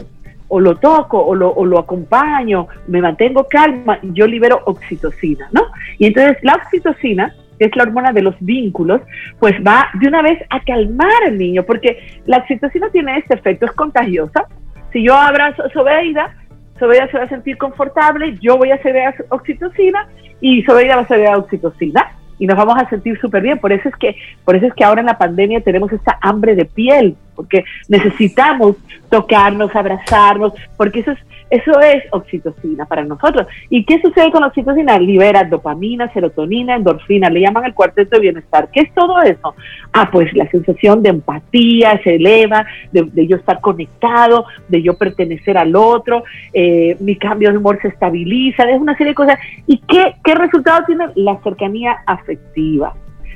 [0.49, 5.63] o lo toco o lo, o lo acompaño, me mantengo calma, yo libero oxitocina, ¿no?
[5.99, 9.01] Y entonces la oxitocina que es la hormona de los vínculos,
[9.39, 13.67] pues va de una vez a calmar al niño, porque la oxitocina tiene este efecto,
[13.67, 14.47] es contagiosa.
[14.93, 16.35] Si yo abrazo a Sobeida,
[16.79, 20.09] Sobeida se va a sentir confortable, yo voy a ceder oxitocina
[20.41, 23.59] y Sobeida va a ceder oxitocina y nos vamos a sentir súper bien.
[23.59, 26.55] Por eso es que, por eso es que ahora en la pandemia tenemos esta hambre
[26.55, 28.77] de piel, porque necesitamos
[29.11, 31.19] tocarnos, abrazarnos, porque eso es
[31.51, 33.47] eso es oxitocina para nosotros.
[33.71, 34.99] ¿Y qué sucede con la oxitocina?
[34.99, 38.69] Libera dopamina, serotonina, endorfina, le llaman el cuarteto de bienestar.
[38.73, 39.55] ¿Qué es todo eso?
[39.93, 45.59] Ah, pues la sensación de empatía se eleva, de, yo estar conectado, de yo pertenecer
[45.59, 49.39] al otro, eh, mi cambio de humor se estabiliza, es una serie de cosas.
[49.67, 51.07] ¿Y qué, qué resultado tiene?
[51.15, 52.95] La cercanía afectiva.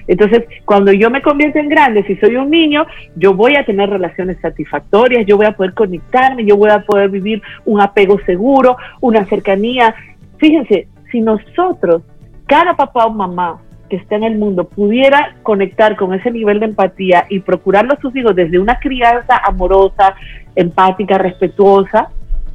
[0.09, 3.91] Entonces, cuando yo me convierto en grande, si soy un niño, yo voy a tener
[3.91, 8.77] relaciones satisfactorias, yo voy a poder conectarme, yo voy a poder vivir un apego seguro,
[9.03, 9.95] una cercanía.
[10.39, 12.03] Fíjense, si nosotros,
[12.47, 16.67] cada papá o mamá que está en el mundo pudiera conectar con ese nivel de
[16.67, 20.15] empatía y procurarlo a sus hijos desde una crianza amorosa,
[20.55, 22.09] empática, respetuosa,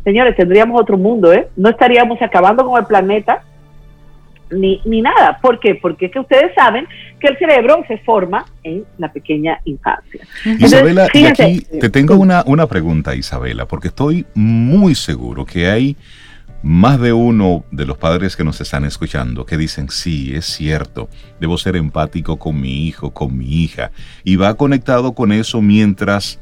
[0.03, 1.47] señores, tendríamos otro mundo, ¿eh?
[1.55, 3.43] No estaríamos acabando con el planeta,
[4.53, 5.39] ni, ni nada.
[5.41, 5.75] ¿Por qué?
[5.75, 6.87] Porque es que ustedes saben
[7.19, 10.25] que el cerebro se forma en la pequeña infancia.
[10.59, 15.97] Isabela, y aquí te tengo una, una pregunta, Isabela, porque estoy muy seguro que hay
[16.63, 21.09] más de uno de los padres que nos están escuchando que dicen, sí, es cierto,
[21.39, 23.91] debo ser empático con mi hijo, con mi hija,
[24.23, 26.39] y va conectado con eso mientras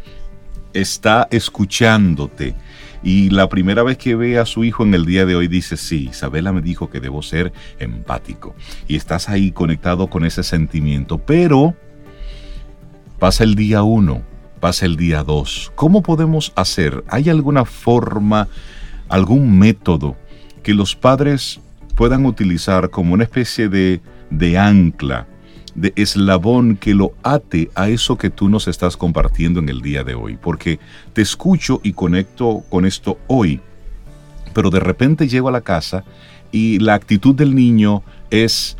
[0.73, 2.53] está escuchándote
[3.03, 5.77] y la primera vez que ve a su hijo en el día de hoy dice,
[5.77, 8.55] sí, Isabela me dijo que debo ser empático.
[8.87, 11.75] Y estás ahí conectado con ese sentimiento, pero
[13.17, 14.21] pasa el día uno,
[14.59, 15.71] pasa el día dos.
[15.75, 17.03] ¿Cómo podemos hacer?
[17.07, 18.47] ¿Hay alguna forma,
[19.09, 20.15] algún método
[20.61, 21.59] que los padres
[21.95, 25.27] puedan utilizar como una especie de, de ancla
[25.75, 30.03] de eslabón que lo ate a eso que tú nos estás compartiendo en el día
[30.03, 30.79] de hoy, porque
[31.13, 33.61] te escucho y conecto con esto hoy,
[34.53, 36.03] pero de repente llego a la casa
[36.51, 38.77] y la actitud del niño es,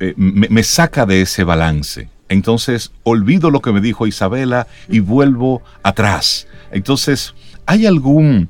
[0.00, 2.08] eh, me, me saca de ese balance.
[2.28, 6.48] Entonces olvido lo que me dijo Isabela y vuelvo atrás.
[6.72, 7.34] Entonces,
[7.66, 8.48] ¿hay algún,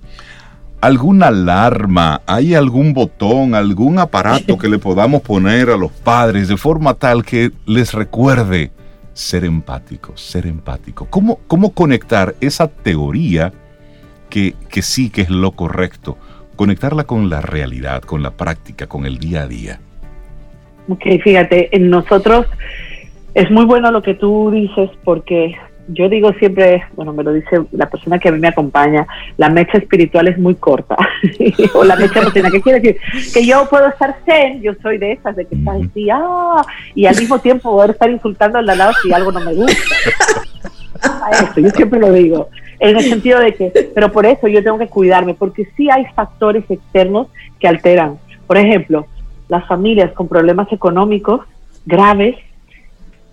[0.81, 6.57] alguna alarma, hay algún botón, algún aparato que le podamos poner a los padres de
[6.57, 8.71] forma tal que les recuerde
[9.12, 11.07] ser empático, ser empático.
[11.09, 13.53] ¿Cómo, cómo conectar esa teoría
[14.29, 16.19] que, que sí que es lo correcto?
[16.57, 19.81] Conectarla con la realidad, con la práctica, con el día a día.
[20.89, 22.47] Ok, fíjate, en nosotros
[23.35, 25.55] es muy bueno lo que tú dices porque
[25.88, 29.49] yo digo siempre, bueno, me lo dice la persona que a mí me acompaña, la
[29.49, 30.96] mecha espiritual es muy corta.
[31.75, 32.53] o la mecha emocional.
[32.53, 33.01] ¿Qué quiere decir?
[33.33, 37.07] Que yo puedo estar zen, yo soy de esas, de que estás así, ah, y
[37.07, 39.72] al mismo tiempo poder estar insultando al lado si algo no me gusta.
[41.33, 42.49] eso, yo siempre lo digo.
[42.79, 46.05] En el sentido de que, pero por eso yo tengo que cuidarme, porque sí hay
[46.14, 48.18] factores externos que alteran.
[48.46, 49.07] Por ejemplo,
[49.49, 51.40] las familias con problemas económicos
[51.87, 52.37] graves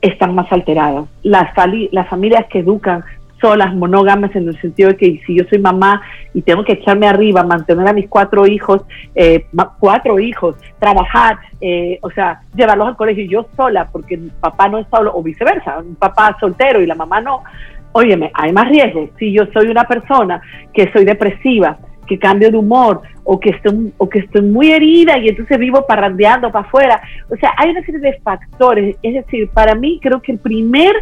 [0.03, 1.05] están más alteradas.
[1.23, 1.49] Las,
[1.91, 3.03] las familias que educan
[3.39, 6.01] solas, monógamas, en el sentido de que si yo soy mamá
[6.33, 8.83] y tengo que echarme arriba, mantener a mis cuatro hijos,
[9.15, 9.45] eh,
[9.79, 14.77] cuatro hijos, trabajar, eh, o sea, llevarlos al colegio yo sola, porque mi papá no
[14.77, 17.43] es solo, o viceversa, un papá soltero y la mamá no,
[17.91, 19.09] óyeme, hay más riesgo.
[19.19, 20.41] Si yo soy una persona
[20.73, 25.17] que soy depresiva, que cambio de humor o que estoy, o que estoy muy herida
[25.17, 27.01] y entonces vivo parrandeando para afuera.
[27.29, 28.95] O sea, hay una serie de factores.
[29.01, 30.93] Es decir, para mí creo que el primer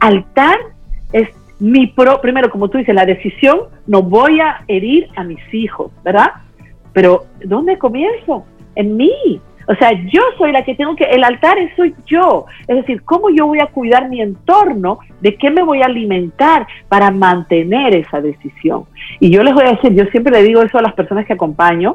[0.00, 0.58] altar
[1.12, 5.40] es mi pro, primero, como tú dices, la decisión, no voy a herir a mis
[5.52, 6.30] hijos, ¿verdad?
[6.92, 8.44] Pero ¿dónde comienzo?
[8.74, 9.40] En mí.
[9.70, 12.46] O sea, yo soy la que tengo que, el altar soy yo.
[12.66, 14.98] Es decir, ¿cómo yo voy a cuidar mi entorno?
[15.20, 18.86] ¿De qué me voy a alimentar para mantener esa decisión?
[19.20, 21.34] Y yo les voy a decir, yo siempre le digo eso a las personas que
[21.34, 21.94] acompaño,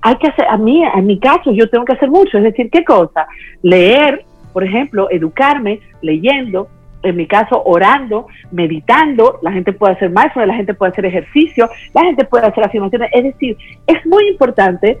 [0.00, 2.38] hay que hacer, a mí, en mi caso, yo tengo que hacer mucho.
[2.38, 3.28] Es decir, ¿qué cosa?
[3.62, 6.66] Leer, por ejemplo, educarme, leyendo,
[7.04, 11.68] en mi caso, orando, meditando, la gente puede hacer mindfulness, la gente puede hacer ejercicio,
[11.94, 13.10] la gente puede hacer afirmaciones.
[13.12, 13.56] Es decir,
[13.86, 14.98] es muy importante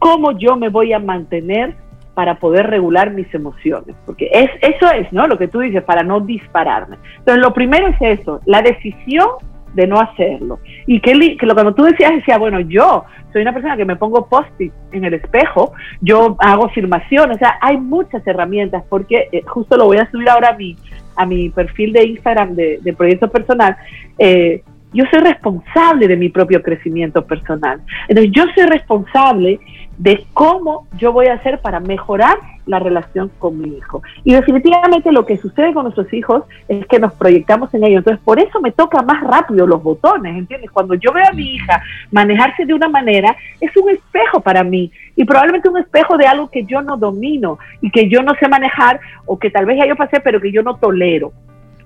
[0.00, 1.76] cómo yo me voy a mantener
[2.14, 5.28] para poder regular mis emociones, porque es, eso es, ¿no?
[5.28, 6.96] Lo que tú dices, para no dispararme.
[7.18, 9.28] Entonces, lo primero es eso, la decisión
[9.74, 10.58] de no hacerlo.
[10.86, 13.94] Y que, que lo que tú decías, decía, bueno, yo soy una persona que me
[13.94, 19.42] pongo post-it en el espejo, yo hago afirmaciones, o sea, hay muchas herramientas, porque eh,
[19.46, 20.76] justo lo voy a subir ahora a mi,
[21.14, 23.76] a mi perfil de Instagram de, de proyecto personal,
[24.18, 27.80] eh, yo soy responsable de mi propio crecimiento personal.
[28.08, 29.60] Entonces, yo soy responsable
[30.00, 34.02] de cómo yo voy a hacer para mejorar la relación con mi hijo.
[34.24, 37.98] Y definitivamente lo que sucede con nuestros hijos es que nos proyectamos en ellos.
[37.98, 40.70] Entonces, por eso me toca más rápido los botones, ¿entiendes?
[40.70, 44.90] Cuando yo veo a mi hija manejarse de una manera, es un espejo para mí
[45.16, 48.48] y probablemente un espejo de algo que yo no domino y que yo no sé
[48.48, 51.30] manejar o que tal vez ya yo pasé, pero que yo no tolero.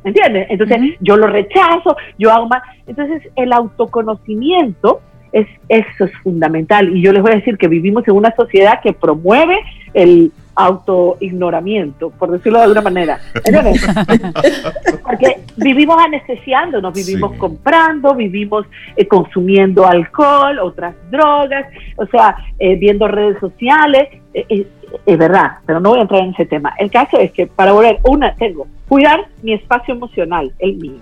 [0.05, 0.47] ¿Entiendes?
[0.51, 2.63] Entonces, yo lo rechazo, yo hago más.
[2.87, 5.01] Entonces, el autoconocimiento
[5.35, 6.97] es, eso es fundamental.
[6.97, 9.59] Y yo les voy a decir que vivimos en una sociedad que promueve
[9.93, 13.19] el autoignoramiento, por decirlo de alguna manera.
[15.03, 18.65] Porque vivimos anestesiándonos, vivimos comprando, vivimos
[18.97, 21.67] eh, consumiendo alcohol, otras drogas,
[21.97, 24.09] o sea, eh, viendo redes sociales.
[24.33, 24.69] Eh,
[25.05, 26.73] es verdad, pero no voy a entrar en ese tema.
[26.79, 31.01] El caso es que para volver, una, tengo, cuidar mi espacio emocional, el mío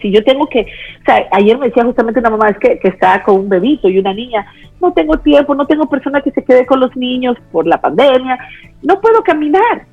[0.00, 2.88] si yo tengo que, o sea, ayer me decía justamente una mamá es que, que
[2.88, 4.46] está con un bebito y una niña,
[4.80, 8.38] no tengo tiempo, no tengo persona que se quede con los niños por la pandemia,
[8.82, 9.86] no puedo caminar.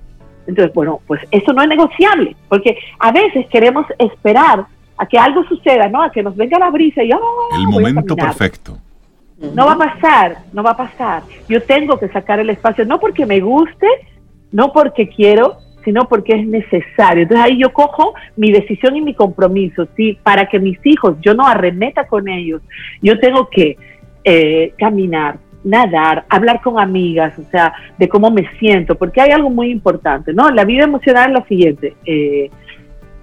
[0.45, 4.65] Entonces, bueno, pues eso no es negociable, porque a veces queremos esperar
[4.97, 6.01] a que algo suceda, ¿no?
[6.01, 8.77] A que nos venga la brisa y, oh, El momento perfecto.
[9.53, 11.21] No va a pasar, no va a pasar.
[11.47, 13.87] Yo tengo que sacar el espacio, no porque me guste,
[14.51, 17.23] no porque quiero, sino porque es necesario.
[17.23, 20.19] Entonces ahí yo cojo mi decisión y mi compromiso, ¿sí?
[20.21, 22.61] Para que mis hijos, yo no arremeta con ellos,
[23.01, 23.77] yo tengo que
[24.25, 29.49] eh, caminar, nadar, hablar con amigas, o sea, de cómo me siento, porque hay algo
[29.49, 30.49] muy importante, ¿no?
[30.49, 31.95] La vida emocional es la siguiente.
[32.03, 32.49] Eh,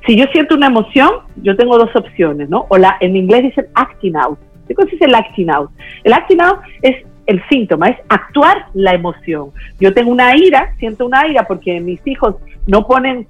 [0.06, 1.10] si yo siento una emoción,
[1.42, 2.64] yo tengo dos opciones, ¿no?
[2.70, 4.38] O la, en inglés dicen acting out.
[4.66, 5.70] ¿Qué cosa es el acting out?
[6.02, 9.50] El acting out es el síntoma, es actuar la emoción.
[9.80, 13.26] Yo tengo una ira, siento una ira porque mis hijos no ponen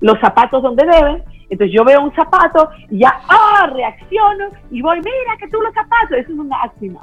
[0.00, 4.98] los zapatos donde deben, entonces yo veo un zapato y ya, ah, reacciono y voy,
[4.98, 6.98] mira que tú los zapatos, eso es una acción.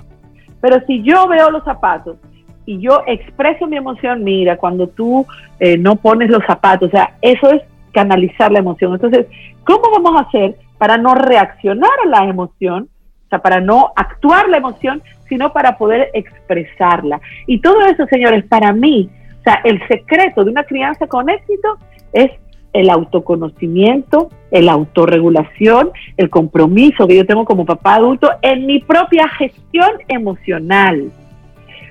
[0.61, 2.17] Pero si yo veo los zapatos
[2.65, 5.25] y yo expreso mi emoción, mira, cuando tú
[5.59, 8.93] eh, no pones los zapatos, o sea, eso es canalizar la emoción.
[8.93, 9.27] Entonces,
[9.65, 12.89] ¿cómo vamos a hacer para no reaccionar a la emoción?
[13.39, 17.19] Para no actuar la emoción, sino para poder expresarla.
[17.47, 21.77] Y todo eso, señores, para mí o sea, el secreto de una crianza con éxito
[22.13, 22.31] es
[22.71, 29.27] el autoconocimiento, la autorregulación, el compromiso que yo tengo como papá adulto en mi propia
[29.27, 31.11] gestión emocional.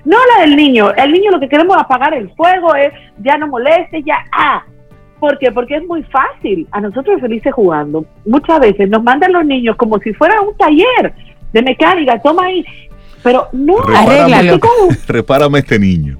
[0.03, 0.91] No la del niño.
[0.95, 4.63] El niño lo que queremos apagar el fuego es ya no moleste, ya ah.
[5.19, 5.51] ¿Por qué?
[5.51, 6.67] Porque es muy fácil.
[6.71, 8.03] A nosotros felices jugando.
[8.25, 11.13] Muchas veces nos mandan los niños como si fuera un taller
[11.53, 12.21] de mecánica.
[12.21, 12.65] Toma ahí.
[13.23, 13.77] Pero no,
[15.07, 16.19] repárame este niño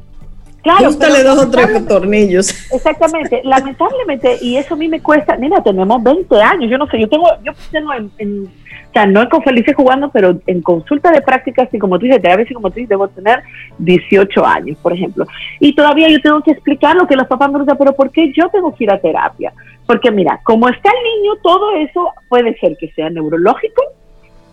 [0.63, 2.71] Claro, Búscale dos o tres tornillos.
[2.71, 3.41] Exactamente.
[3.43, 7.09] Lamentablemente, y eso a mí me cuesta, mira, tenemos 20 años, yo no sé, yo
[7.09, 11.67] tengo, yo tengo en, o sea, no con Felices jugando, pero en consulta de prácticas,
[11.73, 13.43] y como tú dices, a veces como tú dices, debo tener
[13.79, 15.27] 18 años, por ejemplo.
[15.59, 18.31] Y todavía yo tengo que explicar lo que los papás me dicen, pero ¿por qué
[18.33, 19.51] yo tengo que ir a terapia?
[19.85, 23.83] Porque mira, como está el niño, todo eso puede ser que sea neurológico,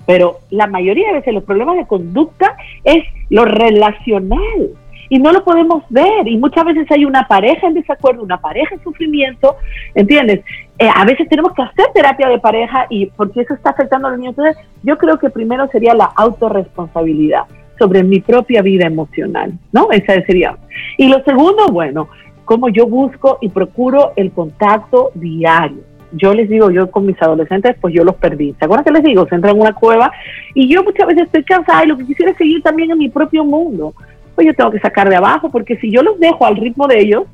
[0.06, 4.70] pero la mayoría de veces los problemas de conducta es lo relacional
[5.10, 6.26] y no lo podemos ver.
[6.26, 9.56] Y muchas veces hay una pareja en desacuerdo, una pareja en sufrimiento,
[9.94, 10.40] ¿entiendes?
[10.78, 14.10] Eh, a veces tenemos que hacer terapia de pareja y porque eso está afectando a
[14.12, 14.34] los niños.
[14.38, 17.42] Entonces, yo creo que primero sería la autorresponsabilidad
[17.78, 19.90] sobre mi propia vida emocional, ¿no?
[19.90, 20.56] Esa sería.
[20.96, 22.08] Y lo segundo, bueno,
[22.44, 25.89] cómo yo busco y procuro el contacto diario.
[26.12, 28.54] Yo les digo, yo con mis adolescentes, pues yo los perdí.
[28.58, 29.26] ¿Se acuerdan que les digo?
[29.28, 30.10] Se entran en una cueva
[30.54, 33.08] y yo muchas veces estoy cansada y lo que quisiera es seguir también en mi
[33.08, 33.94] propio mundo
[34.40, 36.98] pues yo tengo que sacar de abajo, porque si yo los dejo al ritmo de
[36.98, 37.24] ellos,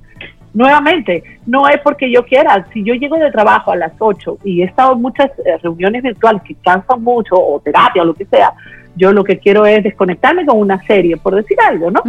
[0.53, 4.63] nuevamente, no es porque yo quiera, si yo llego de trabajo a las 8 y
[4.63, 8.25] he estado en muchas eh, reuniones virtuales que cansan mucho, o terapia, o lo que
[8.25, 8.53] sea,
[8.97, 12.03] yo lo que quiero es desconectarme con una serie, por decir algo, ¿no?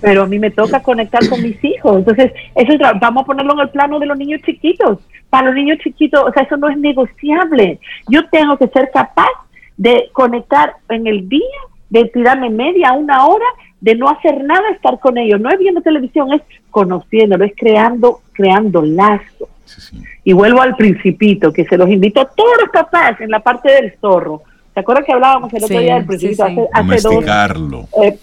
[0.00, 1.98] Pero a mí me toca conectar con mis hijos.
[1.98, 4.98] Entonces, eso vamos a ponerlo en el plano de los niños chiquitos.
[5.28, 7.78] Para los niños chiquitos, o sea, eso no es negociable.
[8.08, 9.28] Yo tengo que ser capaz
[9.76, 11.40] de conectar en el día,
[11.90, 13.46] de tirarme media, una hora
[13.80, 15.40] de no hacer nada, estar con ellos.
[15.40, 19.48] No es viendo televisión, es conociéndolo, es creando, creando lazos.
[20.24, 23.72] Y vuelvo al principito, que se los invito a todos los papás en la parte
[23.72, 24.42] del zorro.
[24.74, 26.44] ¿Se acuerdan que hablábamos el otro día del principito?
[26.44, 27.88] Hace, Domesticarlo.
[28.02, 28.18] Eh,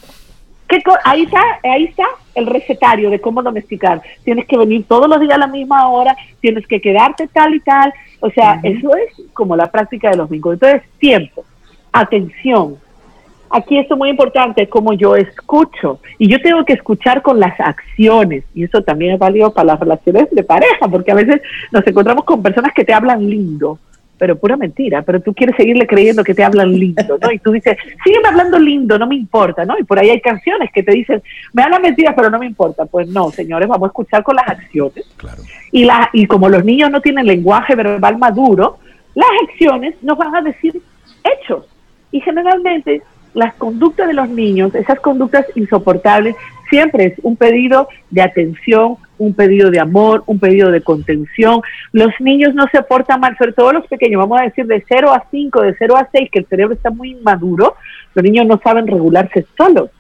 [1.04, 4.02] ahí, está, ahí está el recetario de cómo domesticar.
[4.24, 7.60] Tienes que venir todos los días a la misma hora, tienes que quedarte tal y
[7.60, 7.94] tal.
[8.20, 10.62] O sea, eso es como la práctica de los vínculos.
[10.62, 11.44] Entonces, tiempo,
[11.92, 12.78] atención,
[13.50, 16.00] aquí esto es muy importante, como yo escucho.
[16.18, 18.44] Y yo tengo que escuchar con las acciones.
[18.54, 21.42] Y eso también es válido para las relaciones de pareja, porque a veces
[21.72, 23.80] nos encontramos con personas que te hablan lindo,
[24.20, 25.02] pero pura mentira.
[25.02, 27.32] Pero tú quieres seguirle creyendo que te hablan lindo, ¿no?
[27.32, 29.80] Y tú dices, sígueme hablando lindo, no me importa, ¿no?
[29.80, 32.86] Y por ahí hay canciones que te dicen, me hablan mentiras, pero no me importa.
[32.86, 35.10] Pues no, señores, vamos a escuchar con las acciones.
[35.16, 35.42] Claro.
[35.72, 38.78] Y, la, y como los niños no tienen lenguaje verbal maduro,
[39.16, 40.80] las acciones nos van a decir
[41.24, 41.66] hechos.
[42.12, 43.02] Y generalmente
[43.34, 46.36] las conductas de los niños, esas conductas insoportables,
[46.70, 51.62] siempre es un pedido de atención, un pedido de amor, un pedido de contención.
[51.92, 55.14] Los niños no se portan mal, sobre todo los pequeños, vamos a decir de 0
[55.14, 57.76] a 5, de 0 a 6, que el cerebro está muy inmaduro,
[58.16, 59.92] los niños no saben regularse solos.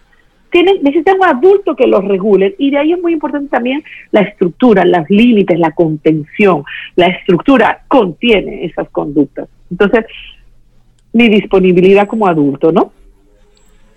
[0.49, 4.21] Tienen, necesitan un adulto que los regule y de ahí es muy importante también la
[4.21, 6.63] estructura, los límites, la contención.
[6.95, 9.47] La estructura contiene esas conductas.
[9.69, 10.05] Entonces,
[11.13, 12.93] mi disponibilidad como adulto, ¿no?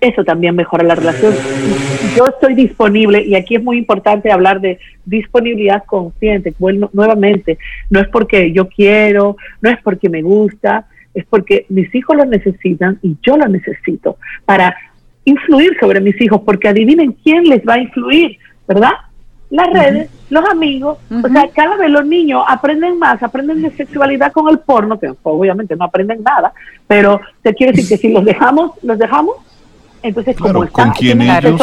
[0.02, 1.32] Eso también mejora la relación.
[2.16, 6.52] Yo estoy disponible y aquí es muy importante hablar de disponibilidad consciente.
[6.58, 7.56] Bueno, nuevamente,
[7.88, 12.24] no es porque yo quiero, no es porque me gusta, es porque mis hijos lo
[12.24, 14.76] necesitan y yo lo necesito para
[15.24, 18.90] influir sobre mis hijos, porque adivinen quién les va a influir, ¿verdad?
[19.50, 24.32] Las redes, los amigos, o sea, cada vez los niños aprenden más, aprenden de sexualidad
[24.32, 26.52] con el porno, que obviamente no aprenden nada,
[26.88, 29.36] pero te quiero decir que si los dejamos, los dejamos
[30.02, 31.60] entonces, como con, quien ellos,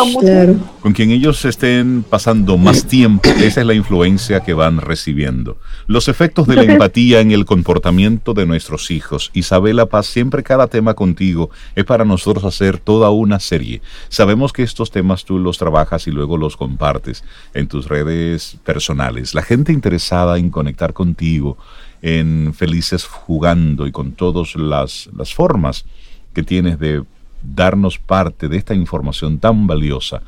[0.82, 5.58] con quien ellos estén pasando más tiempo, esa es la influencia que van recibiendo.
[5.88, 9.32] Los efectos de la empatía en el comportamiento de nuestros hijos.
[9.34, 13.82] Isabela Paz, siempre cada tema contigo es para nosotros hacer toda una serie.
[14.08, 17.24] Sabemos que estos temas tú los trabajas y luego los compartes
[17.54, 19.34] en tus redes personales.
[19.34, 21.58] La gente interesada en conectar contigo,
[22.02, 25.86] en Felices Jugando y con todas las, las formas
[26.34, 27.04] que tienes de
[27.42, 30.22] darnos parte de esta información tan valiosa,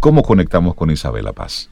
[0.00, 1.70] ¿cómo conectamos con Isabela Paz?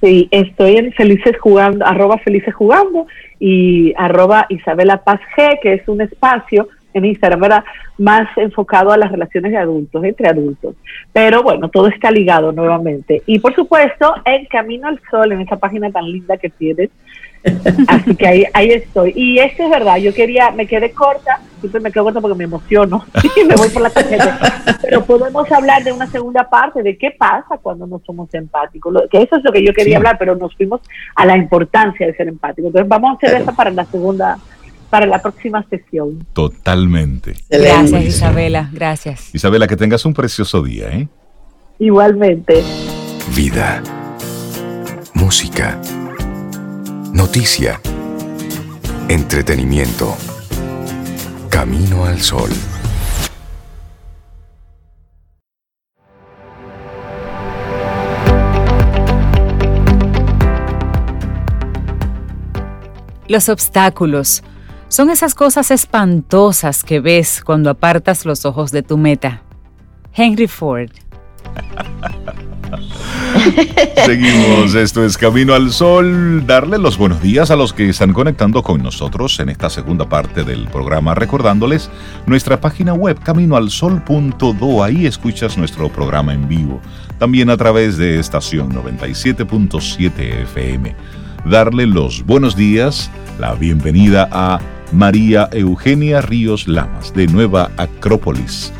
[0.00, 3.06] Sí, estoy en Felices Jugando, arroba Felices Jugando
[3.38, 7.62] y arroba Isabela Paz G, que es un espacio en Instagram,
[7.98, 10.74] Más enfocado a las relaciones de adultos, entre adultos.
[11.12, 13.22] Pero bueno, todo está ligado nuevamente.
[13.26, 16.90] Y por supuesto, en Camino al Sol, en esa página tan linda que tienes,
[17.88, 19.12] Así que ahí, ahí estoy.
[19.14, 22.44] Y esto es verdad, yo quería, me quedé corta, siempre me quedo corta porque me
[22.44, 23.04] emociono
[23.36, 24.38] y me voy por la tarjeta.
[24.82, 28.94] Pero podemos hablar de una segunda parte, de qué pasa cuando no somos empáticos.
[29.10, 30.80] que eso es lo que yo quería hablar, pero nos fuimos
[31.14, 32.68] a la importancia de ser empáticos.
[32.68, 34.38] Entonces vamos a hacer eso para la segunda,
[34.90, 36.26] para la próxima sesión.
[36.32, 37.34] Totalmente.
[37.48, 38.70] Gracias, Isabela.
[38.72, 39.34] Gracias.
[39.34, 41.08] Isabela, que tengas un precioso día, ¿eh?
[41.78, 42.62] Igualmente.
[43.34, 43.82] Vida.
[45.14, 45.78] Música
[47.18, 47.80] Noticia.
[49.08, 50.16] Entretenimiento.
[51.50, 52.48] Camino al sol.
[63.26, 64.44] Los obstáculos
[64.86, 69.42] son esas cosas espantosas que ves cuando apartas los ojos de tu meta.
[70.14, 70.92] Henry Ford.
[74.04, 76.46] Seguimos, esto es Camino al Sol.
[76.46, 80.44] Darle los buenos días a los que están conectando con nosotros en esta segunda parte
[80.44, 81.90] del programa, recordándoles
[82.26, 84.84] nuestra página web caminoalsol.do.
[84.84, 86.80] Ahí escuchas nuestro programa en vivo,
[87.18, 90.94] también a través de estación 97.7 FM.
[91.44, 94.58] Darle los buenos días, la bienvenida a
[94.92, 98.72] María Eugenia Ríos Lamas de Nueva Acrópolis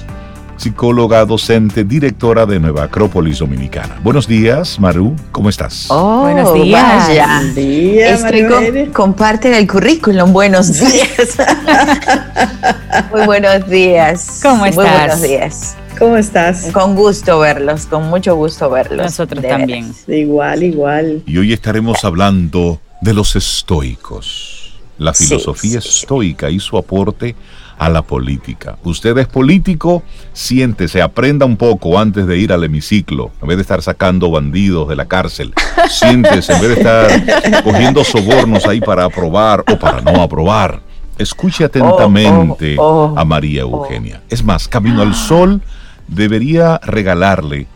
[0.58, 4.00] psicóloga, docente, directora de Nueva Acrópolis Dominicana.
[4.02, 5.86] Buenos días, Maru, ¿cómo estás?
[5.88, 7.06] Oh, buenos días.
[7.06, 10.32] Buenos días, Estoy con, parte del currículum.
[10.32, 11.38] Buenos días.
[13.12, 14.40] Muy buenos días.
[14.42, 14.84] ¿Cómo estás?
[14.84, 15.76] Muy buenos días.
[15.96, 16.70] ¿Cómo estás?
[16.72, 19.06] Con gusto verlos, con mucho gusto verlos.
[19.06, 19.92] Nosotros también.
[20.06, 21.22] Igual, igual.
[21.26, 27.36] Y hoy estaremos hablando de los estoicos, la filosofía estoica y su aporte
[27.78, 28.76] a la política.
[28.82, 30.02] Usted es político,
[30.32, 34.88] siéntese, aprenda un poco antes de ir al hemiciclo, en vez de estar sacando bandidos
[34.88, 35.54] de la cárcel.
[35.88, 40.80] Siéntese, en vez de estar cogiendo sobornos ahí para aprobar o para no aprobar.
[41.16, 44.22] Escuche atentamente oh, oh, oh, a María Eugenia.
[44.28, 45.62] Es más, Camino al Sol
[46.08, 47.66] debería regalarle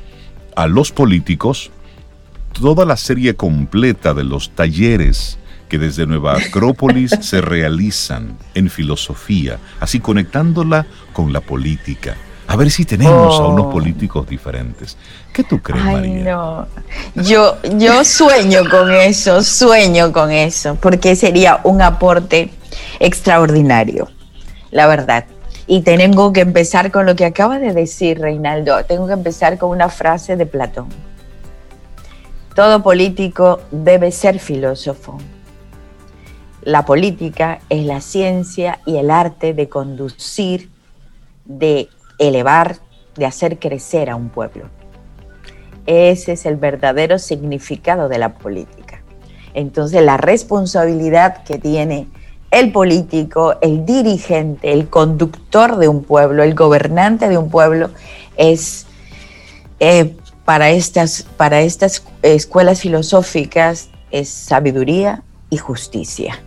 [0.55, 1.71] a los políticos
[2.53, 5.39] toda la serie completa de los talleres
[5.73, 12.15] que desde Nueva Acrópolis se realizan en filosofía, así conectándola con la política.
[12.47, 13.71] A ver si tenemos a unos oh.
[13.71, 14.99] políticos diferentes.
[15.33, 16.67] ¿Qué tú crees, María?
[17.15, 22.51] Yo, yo sueño con eso, sueño con eso, porque sería un aporte
[23.01, 24.11] extraordinario,
[24.73, 25.25] la verdad.
[25.67, 28.85] Y tengo que empezar con lo que acaba de decir Reinaldo.
[28.85, 30.89] Tengo que empezar con una frase de Platón.
[32.55, 35.19] Todo político debe ser filósofo
[36.65, 40.71] la política es la ciencia y el arte de conducir,
[41.45, 41.89] de
[42.19, 42.77] elevar,
[43.17, 44.67] de hacer crecer a un pueblo.
[45.87, 49.03] Ese es el verdadero significado de la política.
[49.55, 52.07] Entonces la responsabilidad que tiene
[52.53, 57.91] el político, el dirigente, el conductor de un pueblo, el gobernante de un pueblo,
[58.37, 58.87] es
[59.81, 66.39] eh, para, estas, para estas escuelas filosóficas es sabiduría y justicia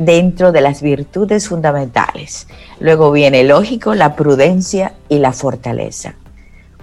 [0.00, 2.48] dentro de las virtudes fundamentales.
[2.80, 6.14] Luego viene lógico, la prudencia y la fortaleza.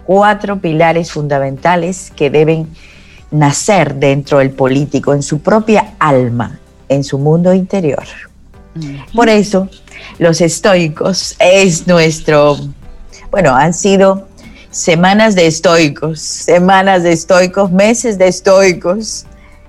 [0.05, 2.67] Cuatro pilares fundamentales que deben
[3.31, 8.05] nacer dentro del político, en su propia alma, en su mundo interior.
[9.15, 9.67] Por eso,
[10.19, 12.55] los estoicos es nuestro,
[13.31, 14.27] bueno, han sido
[14.69, 19.25] semanas de estoicos, semanas de estoicos, meses de estoicos,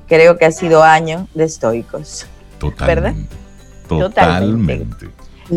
[0.06, 2.26] creo que ha sido año de estoicos.
[2.78, 3.14] ¿Verdad?
[3.88, 5.08] Totalmente.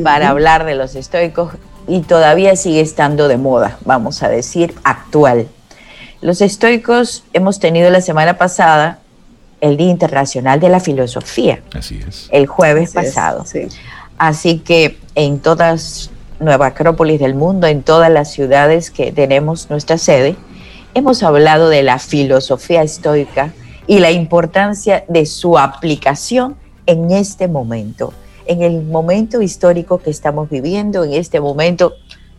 [0.03, 1.53] Para hablar de los estoicos
[1.87, 5.47] y todavía sigue estando de moda, vamos a decir, actual.
[6.21, 8.99] Los estoicos hemos tenido la semana pasada
[9.59, 11.61] el Día Internacional de la Filosofía.
[11.73, 12.29] Así es.
[12.31, 13.45] El jueves pasado.
[14.17, 19.97] Así que en todas Nueva Acrópolis del mundo, en todas las ciudades que tenemos nuestra
[19.97, 20.35] sede,
[20.93, 23.53] hemos hablado de la filosofía estoica
[23.87, 26.55] y la importancia de su aplicación
[26.91, 28.13] en este momento
[28.45, 31.93] en el momento histórico que estamos viviendo, en este momento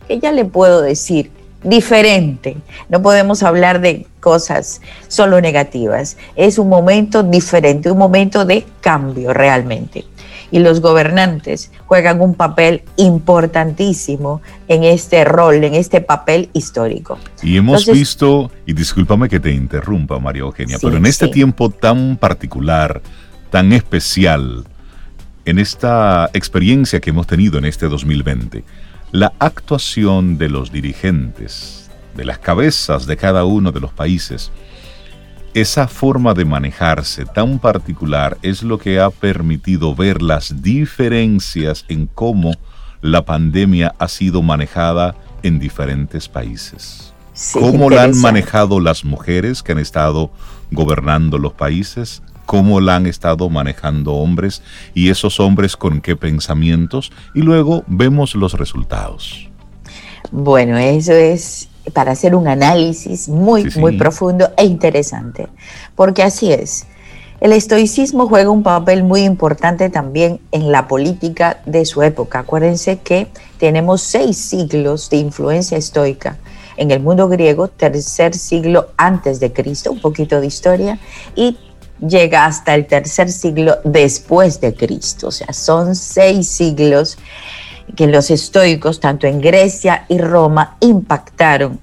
[0.07, 1.31] que ya le puedo decir
[1.63, 2.57] diferente.
[2.89, 6.17] No podemos hablar de cosas solo negativas.
[6.35, 10.05] Es un momento diferente, un momento de cambio realmente.
[10.51, 17.17] Y los gobernantes juegan un papel importantísimo en este rol, en este papel histórico.
[17.41, 22.17] Y hemos visto, y discúlpame que te interrumpa, María Eugenia, pero en este tiempo tan
[22.17, 23.01] particular,
[23.53, 24.63] tan especial,
[25.45, 28.63] en esta experiencia que hemos tenido en este 2020,
[29.11, 34.51] la actuación de los dirigentes, de las cabezas de cada uno de los países,
[35.53, 42.07] esa forma de manejarse tan particular es lo que ha permitido ver las diferencias en
[42.07, 42.53] cómo
[43.01, 47.13] la pandemia ha sido manejada en diferentes países.
[47.53, 50.31] cómo la han manejado las mujeres que han estado
[50.71, 54.61] gobernando los países, cómo la han estado manejando hombres
[54.93, 59.49] y esos hombres con qué pensamientos y luego vemos los resultados.
[60.31, 65.47] Bueno, eso es para hacer un análisis muy, muy profundo e interesante,
[65.95, 66.87] porque así es.
[67.41, 72.39] El estoicismo juega un papel muy importante también en la política de su época.
[72.39, 73.27] Acuérdense que
[73.57, 76.37] tenemos seis siglos de influencia estoica
[76.77, 80.99] en el mundo griego, tercer siglo antes de Cristo, un poquito de historia,
[81.35, 81.57] y
[82.07, 85.27] llega hasta el tercer siglo después de Cristo.
[85.27, 87.17] O sea, son seis siglos
[87.95, 91.79] que los estoicos, tanto en Grecia y Roma, impactaron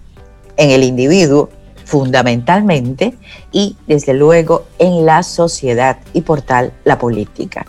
[0.56, 1.50] en el individuo
[1.84, 3.14] fundamentalmente
[3.50, 7.66] y desde luego en la sociedad y por tal la política.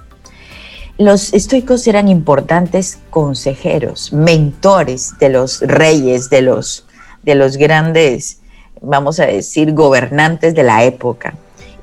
[0.97, 6.86] Los estoicos eran importantes consejeros, mentores de los reyes, de los,
[7.24, 8.41] de los grandes,
[8.82, 11.34] vamos a decir, gobernantes de la época.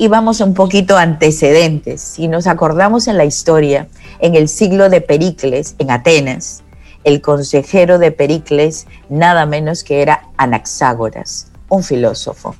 [0.01, 2.01] Y vamos un poquito antecedentes.
[2.01, 3.89] Si nos acordamos en la historia,
[4.21, 6.63] en el siglo de Pericles, en Atenas,
[7.03, 12.55] el consejero de Pericles nada menos que era Anaxágoras, un filósofo.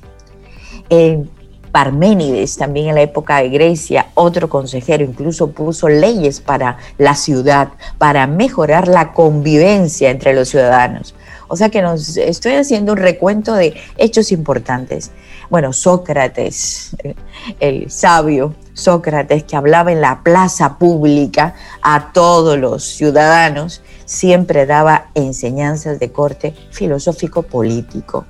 [1.71, 7.69] Parménides, también en la época de Grecia, otro consejero, incluso puso leyes para la ciudad,
[7.97, 11.13] para mejorar la convivencia entre los ciudadanos.
[11.49, 15.11] O sea que nos estoy haciendo un recuento de hechos importantes.
[15.49, 16.95] Bueno, Sócrates,
[17.59, 25.07] el sabio Sócrates que hablaba en la plaza pública a todos los ciudadanos, siempre daba
[25.15, 28.25] enseñanzas de corte filosófico-político.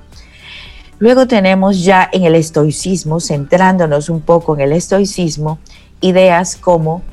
[0.97, 5.59] Luego tenemos ya en el estoicismo, centrándonos un poco en el estoicismo,
[6.01, 7.03] ideas como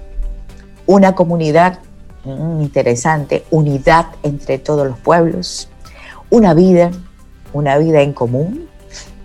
[0.86, 1.80] una comunidad
[2.24, 5.68] mm, interesante, unidad entre todos los pueblos,
[6.31, 6.91] una vida,
[7.53, 8.68] una vida en común,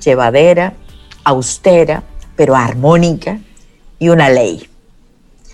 [0.03, 0.73] llevadera,
[1.23, 2.03] austera,
[2.35, 3.39] pero armónica,
[4.01, 4.67] y una ley.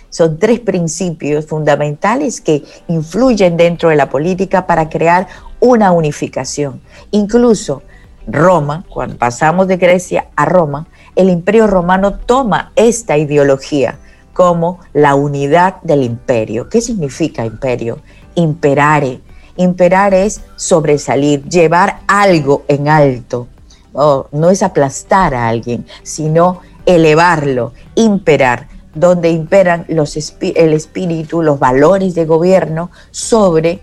[0.08, 5.28] Son tres principios fundamentales que influyen dentro de la política para crear
[5.60, 6.80] una unificación.
[7.10, 7.82] Incluso
[8.26, 13.98] Roma, cuando pasamos de Grecia a Roma, el imperio romano toma esta ideología
[14.32, 16.70] como la unidad del imperio.
[16.70, 17.98] ¿Qué significa imperio?
[18.34, 19.20] Imperare.
[19.58, 23.48] Imperar es sobresalir, llevar algo en alto.
[23.92, 32.14] no es aplastar a alguien, sino elevarlo, imperar, donde imperan los el espíritu, los valores
[32.14, 33.80] de gobierno sobre,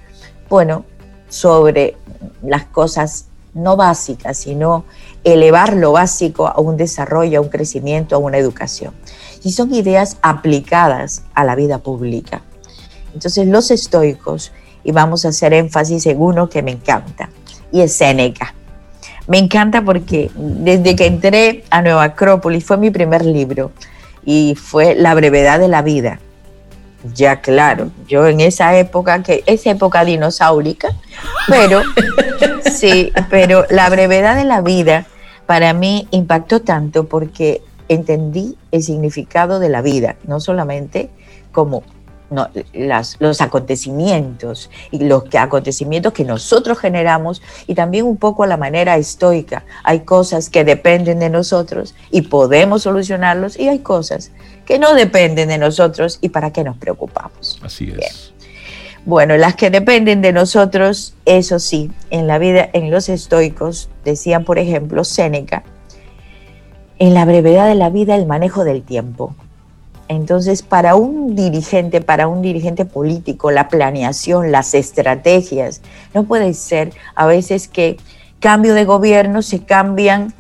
[0.50, 0.86] bueno,
[1.28, 1.98] sobre
[2.42, 4.86] las cosas no básicas, sino
[5.26, 8.94] elevar lo básico a un desarrollo, a un crecimiento, a una educación.
[9.44, 12.44] Y son ideas aplicadas a la vida pública.
[13.14, 14.54] Entonces los estoicos,
[14.86, 17.30] y vamos a hacer énfasis en uno que me encanta,
[17.72, 18.54] y es Séneca.
[19.28, 23.72] Me encanta porque desde que entré a Nueva Acrópolis fue mi primer libro
[24.24, 26.20] y fue La brevedad de la vida.
[27.16, 30.90] Ya claro, yo en esa época, que es época dinosaurica,
[31.48, 31.82] pero
[32.72, 35.06] sí, pero la brevedad de la vida
[35.48, 41.10] para mí impactó tanto porque entendí el significado de la vida, no solamente
[41.52, 41.84] como
[42.30, 48.58] los acontecimientos y los que, acontecimientos que nosotros generamos y también un poco a la
[48.58, 49.66] manera estoica.
[49.84, 54.32] Hay cosas que dependen de nosotros y podemos solucionarlos y hay cosas
[54.66, 57.60] que no dependen de nosotros y para qué nos preocupamos.
[57.64, 58.34] Así es.
[59.06, 64.46] Bueno, las que dependen de nosotros, eso sí, en la vida, en los estoicos, decían
[64.46, 65.64] por ejemplo Séneca,
[66.98, 69.36] en la brevedad de la vida el manejo del tiempo.
[70.08, 75.82] Entonces, para un dirigente, para un dirigente político, la planeación, las estrategias,
[76.14, 77.98] no puede ser a veces que
[78.40, 80.34] cambio de gobierno se cambian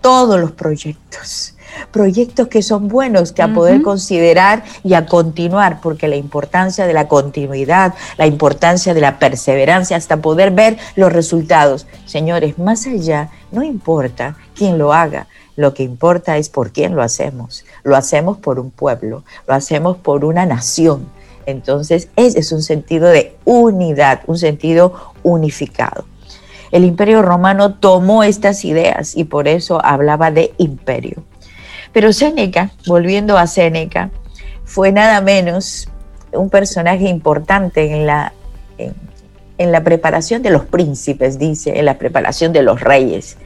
[0.00, 1.54] todos los proyectos
[1.90, 6.92] proyectos que son buenos, que a poder considerar y a continuar, porque la importancia de
[6.92, 11.86] la continuidad, la importancia de la perseverancia, hasta poder ver los resultados.
[12.06, 15.26] Señores, más allá, no importa quién lo haga,
[15.60, 17.66] lo que importa es por quién lo hacemos.
[17.84, 21.06] Lo hacemos por un pueblo, lo hacemos por una nación.
[21.44, 26.06] Entonces, ese es un sentido de unidad, un sentido unificado.
[26.70, 31.24] El imperio romano tomó estas ideas y por eso hablaba de imperio.
[31.92, 34.10] Pero Séneca, volviendo a Séneca,
[34.64, 35.88] fue nada menos
[36.32, 38.32] un personaje importante en la,
[39.72, 43.36] la preparación de los príncipes, dice, en la preparación de los reyes.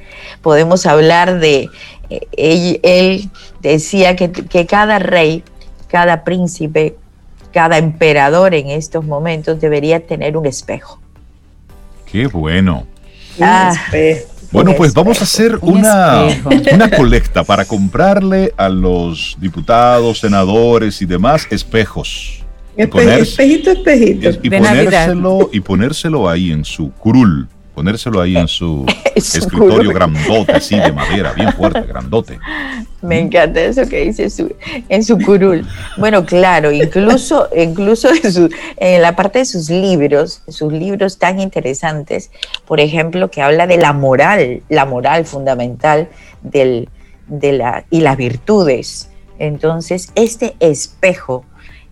[0.42, 1.68] Podemos hablar de,
[2.08, 4.30] eh, él, decía que,
[4.66, 5.42] cada rey,
[5.88, 6.96] cada príncipe,
[7.52, 11.00] cada emperador en estos momentos debería tener un espejo.
[12.06, 12.86] Qué bueno.
[13.40, 13.74] Ah,
[14.52, 16.26] bueno, pues vamos a hacer una,
[16.72, 22.43] una colecta para comprarle a los diputados, senadores y demás espejos.
[22.76, 24.30] Espejito, espejito.
[24.42, 30.78] Y, ponérselo, y ponérselo ahí en su curul ponérselo ahí en su, escritorio grandote, así
[30.78, 32.38] de madera, bien fuerte, grandote.
[33.02, 34.28] Me encanta eso que dice
[34.88, 35.66] en su curul.
[35.98, 38.08] Bueno, claro, incluso, incluso
[38.76, 42.30] en, la parte de sus libros, sus libros tan interesantes,
[42.64, 46.08] por ejemplo, que habla de la moral, la moral fundamental
[46.42, 46.88] del,
[47.26, 51.44] de la, y las virtudes Entonces, este espejo,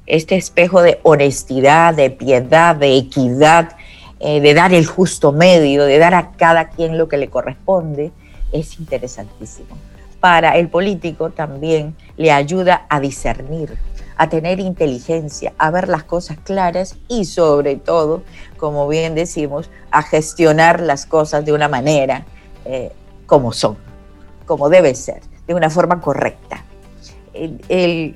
[0.06, 3.76] este espejo de honestidad, de piedad, de equidad,
[4.20, 8.12] eh, de dar el justo medio, de dar a cada quien lo que le corresponde,
[8.52, 9.76] es interesantísimo.
[10.20, 13.76] Para el político también le ayuda a discernir,
[14.16, 18.22] a tener inteligencia, a ver las cosas claras y sobre todo,
[18.56, 22.24] como bien decimos, a gestionar las cosas de una manera
[22.64, 22.92] eh,
[23.26, 23.76] como son,
[24.46, 26.64] como debe ser, de una forma correcta.
[27.34, 28.14] El,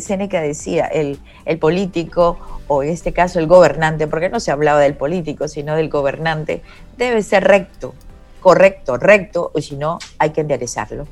[0.00, 4.80] Seneca decía, el, el político o en este caso el gobernante, porque no se hablaba
[4.80, 6.62] del político, sino del gobernante,
[6.96, 7.94] debe ser recto,
[8.40, 11.06] correcto, recto, o si no, hay que enderezarlo.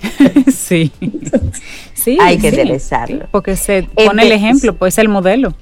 [0.52, 0.92] sí.
[1.94, 2.18] sí.
[2.20, 3.26] Hay que enderezarlo.
[3.30, 5.54] Porque se pone el ejemplo, pues es el modelo.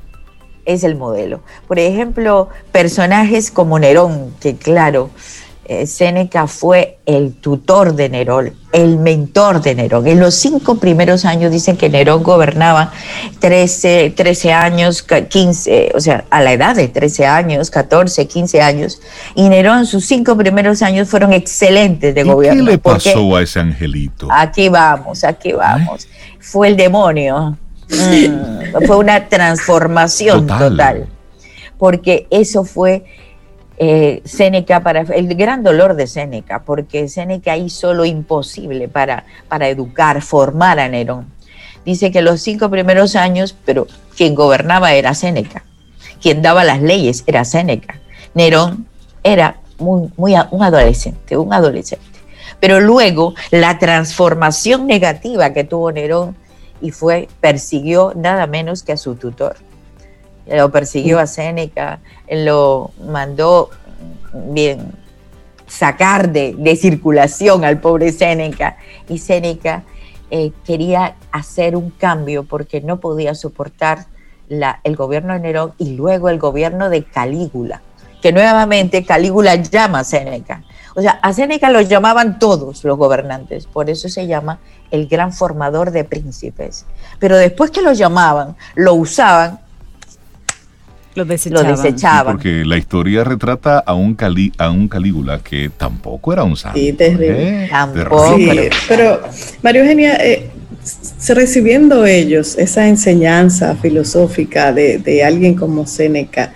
[0.64, 1.40] Es el modelo.
[1.66, 5.10] Por ejemplo, personajes como Nerón, que claro,
[5.70, 10.06] eh, Séneca fue el tutor de Nerón, el mentor de Nerón.
[10.06, 12.90] En los cinco primeros años dicen que Nerón gobernaba
[13.40, 19.02] 13, 13 años, 15, o sea, a la edad de 13 años, 14, 15 años,
[19.34, 22.64] y Nerón sus cinco primeros años fueron excelentes de gobierno.
[22.64, 24.26] ¿Qué le pasó a ese angelito?
[24.30, 26.08] Aquí vamos, aquí vamos.
[26.40, 27.58] Fue el demonio.
[27.90, 31.08] Mm, fue una transformación total.
[31.76, 33.04] Porque eso fue
[33.80, 39.68] eh, Séneca para el gran dolor de Séneca, porque Séneca hizo lo imposible para, para
[39.68, 41.26] educar, formar a Nerón.
[41.84, 45.64] Dice que los cinco primeros años, pero quien gobernaba era Séneca,
[46.20, 48.00] quien daba las leyes era Séneca.
[48.34, 48.86] Nerón
[49.22, 52.04] era muy, muy un adolescente, un adolescente.
[52.58, 56.34] Pero luego la transformación negativa que tuvo Nerón
[56.80, 59.56] y fue, persiguió nada menos que a su tutor
[60.51, 63.70] lo persiguió a Séneca, lo mandó
[64.32, 64.92] bien
[65.66, 68.76] sacar de, circulación al pobre Séneca
[69.09, 69.84] y Séneca
[70.30, 74.07] eh, quería hacer un cambio porque no podía soportar
[74.49, 77.82] la, el gobierno de Nerón y luego el gobierno de Calígula,
[78.22, 80.64] que nuevamente Calígula llama a Séneca.
[80.94, 84.59] O sea, a Séneca lo llamaban todos los gobernantes, por eso se llama
[84.90, 86.86] el gran formador de príncipes.
[87.18, 89.61] Pero después que lo llamaban, lo usaban
[91.18, 92.34] lo desechaban.
[92.34, 96.78] porque la historia retrata a un, Cali, a un Calígula que tampoco era un santo.
[96.78, 97.64] Sí, terrible.
[97.64, 97.68] ¿eh?
[97.70, 98.36] Tampoco.
[98.88, 99.20] pero,
[99.62, 100.50] María Eugenia, eh,
[101.28, 106.52] recibiendo ellos esa enseñanza filosófica de, alguien como Séneca,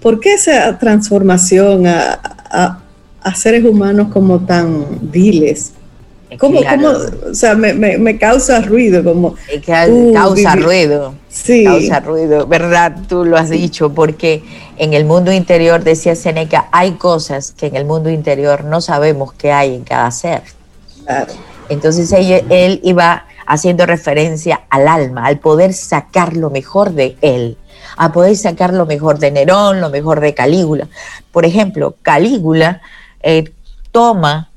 [0.00, 2.80] ¿por qué esa transformación a,
[3.22, 5.72] a seres humanos como tan viles?
[6.38, 9.34] ¿Cómo, o sea, me, causa ruido, como...
[10.14, 11.64] causa ruido, sí.
[11.64, 12.96] causa ruido, ¿verdad?
[13.08, 14.42] Tú lo has dicho, porque
[14.76, 19.32] en el mundo interior, decía Seneca, hay cosas que en el mundo interior no sabemos
[19.32, 20.42] qué hay en cada ser.
[21.68, 27.56] Entonces él iba haciendo referencia al alma, al poder sacar lo mejor de él,
[27.96, 30.88] a poder sacar lo mejor de Nerón, lo mejor de Calígula.
[31.32, 32.80] Por ejemplo, Calígula
[33.22, 33.52] eh,
[33.90, 34.50] toma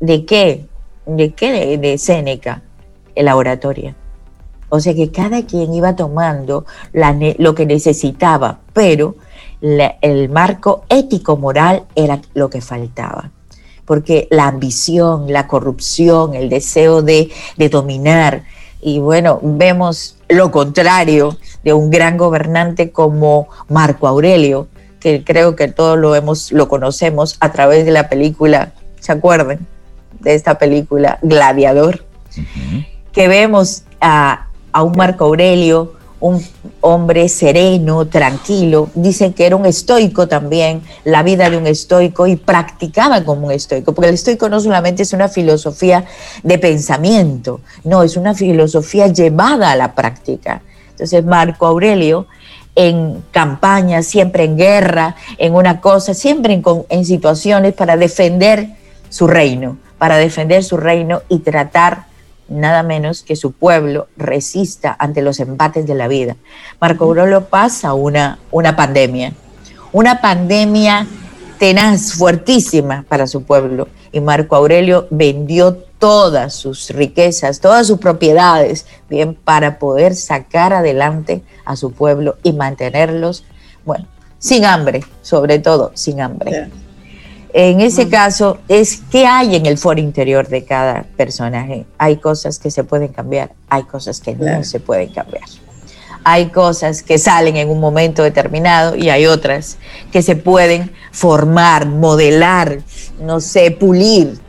[0.00, 0.66] de qué?
[1.06, 1.78] ¿De qué?
[1.78, 2.62] De, Séneca,
[3.16, 3.94] la oratoria.
[4.68, 9.16] O sea que cada quien iba tomando lo que necesitaba, pero
[9.60, 13.30] el marco ético-moral era lo que faltaba.
[13.84, 18.44] Porque la ambición, la corrupción, el deseo de, de dominar,
[18.80, 24.66] y bueno, vemos lo contrario de un gran gobernante como Marco Aurelio,
[24.98, 29.66] que creo que todos lo, hemos, lo conocemos a través de la película, ¿se acuerdan?
[30.22, 32.04] De esta película, Gladiador,
[33.12, 36.42] que vemos a, un Marco Aurelio, un
[36.80, 38.88] hombre sereno, tranquilo.
[38.94, 43.52] Dicen que era un estoico también, la vida de un estoico y practicaba como un
[43.52, 46.04] estoico, porque el estoico no solamente es una filosofía
[46.42, 50.62] de pensamiento, no, es una filosofía llevada a la práctica.
[50.92, 52.26] Entonces Marco Aurelio
[52.74, 58.68] en campaña, siempre en guerra, en una cosa, siempre en, en situaciones para defender
[59.10, 62.06] su reino para defender su reino y tratar
[62.48, 66.34] nada menos que su pueblo resista ante los embates de la vida.
[66.80, 69.32] Marco Aurelio pasa una, una pandemia,
[69.92, 71.06] una pandemia
[71.56, 73.86] tenaz, fuertísima para su pueblo.
[74.10, 81.44] Y Marco Aurelio vendió todas sus riquezas, todas sus propiedades, bien, para poder sacar adelante
[81.64, 83.44] a su pueblo y mantenerlos,
[83.84, 84.08] bueno,
[84.40, 86.72] sin hambre, sobre todo sin hambre.
[87.54, 91.84] En ese caso, es qué hay en el foro interior de cada personaje.
[91.98, 95.44] Hay cosas que se pueden cambiar, hay cosas que no se pueden cambiar.
[96.24, 99.76] Hay cosas que salen en un momento determinado y hay otras
[100.12, 102.78] que se pueden formar, modelar,
[103.20, 104.40] no sé, pulir.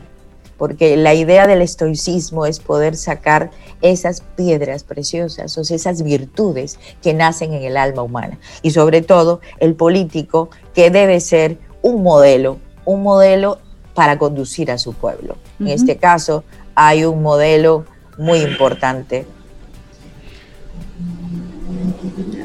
[0.56, 3.50] porque la idea del estoicismo es poder sacar
[3.82, 8.38] esas piedras preciosas, o esas virtudes que nacen en el alma humana.
[8.62, 13.58] Y sobre todo el político que debe ser un modelo, un modelo
[13.94, 15.36] para conducir a su pueblo.
[15.60, 17.84] En este caso hay un modelo
[18.18, 19.26] muy importante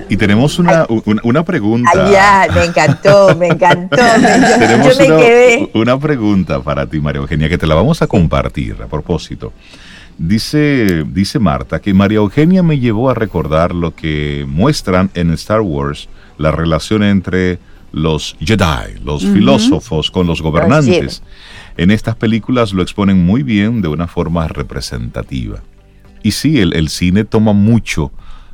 [0.09, 0.87] y tenemos una,
[1.23, 1.91] una, pregunta.
[1.93, 3.95] Ay, ya, me encantó, me encantó.
[4.57, 5.71] tenemos Yo me una, quedé.
[5.75, 9.53] una pregunta para ti, María Eugenia, que te la vamos a compartir a propósito.
[10.17, 15.61] Dice, dice Marta que María Eugenia me llevó a recordar lo que muestran en Star
[15.61, 17.59] Wars, la relación entre
[17.91, 21.23] los Jedi, los filósofos con los gobernantes.
[21.77, 25.61] En estas películas lo exponen muy bien de una forma representativa.
[26.21, 28.11] Y sí, el, el cine toma mucho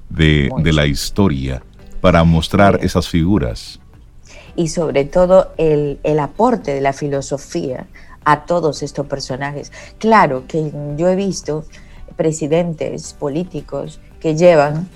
[0.10, 1.64] de, la historia
[2.02, 3.80] para mostrar esas figuras.
[4.56, 7.88] Y sobre todo el, aporte de la filosofía
[8.24, 9.72] a todos estos personajes.
[10.00, 11.66] Claro que yo he visto
[12.16, 14.88] presidentes políticos que llevan,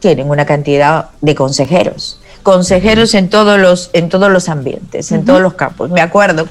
[0.00, 5.40] tienen una cantidad de consejeros, consejeros en todos los, en todos los ambientes, en todos
[5.40, 5.90] los campos.
[5.90, 6.46] Me acuerdo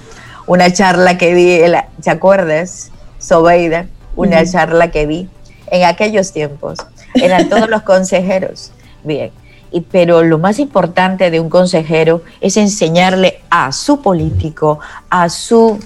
[0.46, 1.62] una charla que di,
[2.04, 3.86] ¿te acuerdas, Sobeida?
[4.18, 5.30] Una charla que vi
[5.68, 6.80] en aquellos tiempos
[7.14, 8.74] eran todos los consejeros.
[9.06, 9.32] Bien,
[9.72, 15.80] y, pero lo más importante de un consejero es enseñarle a su político, a su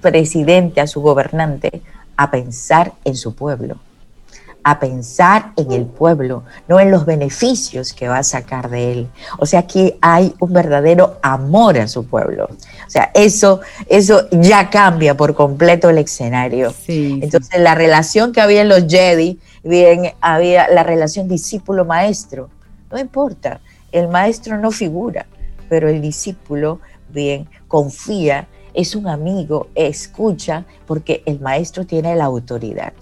[0.00, 1.82] presidente, a su gobernante,
[2.16, 3.78] a pensar en su pueblo,
[4.68, 9.08] a pensar en el pueblo, no en los beneficios que va a sacar de él.
[9.38, 12.48] O sea, aquí hay un verdadero amor a su pueblo.
[12.84, 16.74] O sea, eso, eso ya cambia por completo el escenario.
[16.88, 22.50] Entonces, la relación que había en los Jedi bien había la relación discípulo-maestro.
[22.90, 23.60] No importa,
[23.92, 25.26] el maestro no figura,
[25.68, 32.92] pero el discípulo, bien, confía, es un amigo, escucha, porque el maestro tiene la autoridad.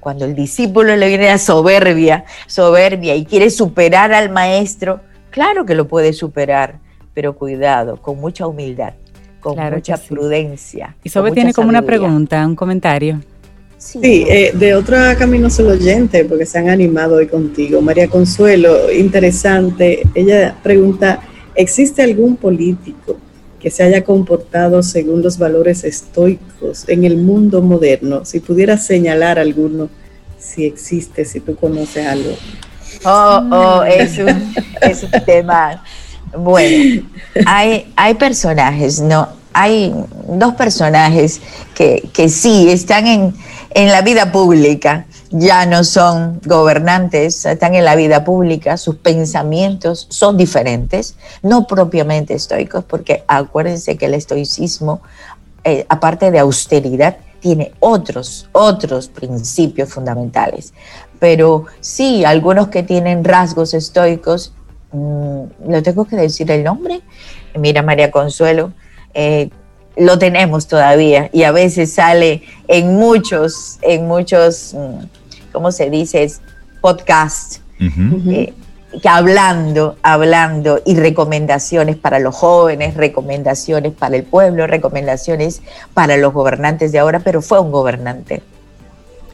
[0.00, 5.74] Cuando el discípulo le viene a soberbia, soberbia y quiere superar al maestro, claro que
[5.74, 6.78] lo puede superar,
[7.14, 8.94] pero cuidado, con mucha humildad,
[9.40, 10.96] con mucha prudencia.
[11.02, 13.20] Y Sobe tiene como una pregunta, un comentario.
[13.76, 17.80] Sí, eh, de otro camino solo oyente, porque se han animado hoy contigo.
[17.80, 20.02] María Consuelo, interesante.
[20.14, 21.20] Ella pregunta,
[21.54, 23.16] ¿existe algún político
[23.68, 28.24] que se haya comportado según los valores estoicos en el mundo moderno?
[28.24, 29.90] Si pudieras señalar alguno,
[30.38, 32.30] si existe, si tú conoces algo.
[33.04, 35.84] Oh, oh, es un, es un tema.
[36.34, 37.06] Bueno,
[37.44, 39.28] hay, hay personajes, ¿no?
[39.52, 39.92] Hay
[40.26, 41.42] dos personajes
[41.74, 43.34] que, que sí están en,
[43.74, 50.06] en la vida pública, ya no son gobernantes, están en la vida pública, sus pensamientos
[50.10, 55.00] son diferentes, no propiamente estoicos, porque acuérdense que el estoicismo,
[55.64, 60.72] eh, aparte de austeridad, tiene otros, otros principios fundamentales.
[61.18, 64.52] Pero sí, algunos que tienen rasgos estoicos,
[64.92, 67.00] mm, lo tengo que decir el nombre.
[67.54, 68.72] Mira, María Consuelo,
[69.14, 69.50] eh,
[69.98, 75.17] lo tenemos todavía y a veces sale en muchos, en muchos, mm,
[75.58, 76.30] ¿cómo se dice?
[76.80, 77.60] Podcasts.
[77.80, 78.54] Eh,
[79.04, 85.60] hablando, hablando y recomendaciones para los jóvenes, recomendaciones para el pueblo, recomendaciones
[85.94, 88.40] para los gobernantes de ahora, pero fue un gobernante.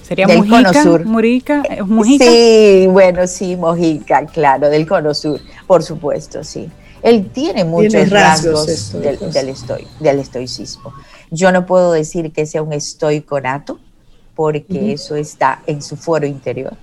[0.00, 1.04] ¿Sería del Mujica, Cono Sur.
[1.04, 2.24] Murica, ¿Mujica?
[2.24, 6.70] Sí, bueno, sí, Mojica, claro, del Cono Sur, por supuesto, sí.
[7.02, 8.94] Él tiene muchos rasgos,
[10.00, 10.94] del, estoicismo.
[11.30, 12.72] Yo no puedo decir que sea un
[14.34, 16.76] porque eso está en su foro interior.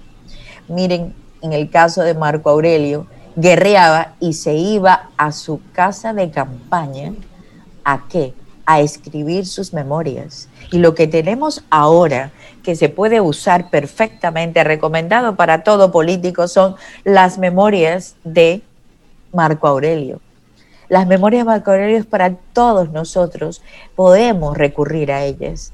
[0.67, 6.29] Miren, en el caso de Marco Aurelio, guerreaba y se iba a su casa de
[6.29, 7.13] campaña.
[7.83, 8.33] ¿A qué?
[8.65, 10.47] A escribir sus memorias.
[10.71, 12.31] Y lo que tenemos ahora,
[12.63, 18.61] que se puede usar perfectamente, recomendado para todo político, son las memorias de
[19.33, 20.21] Marco Aurelio.
[20.89, 23.61] Las memorias de Marco Aurelio es para todos nosotros,
[23.95, 25.71] podemos recurrir a ellas.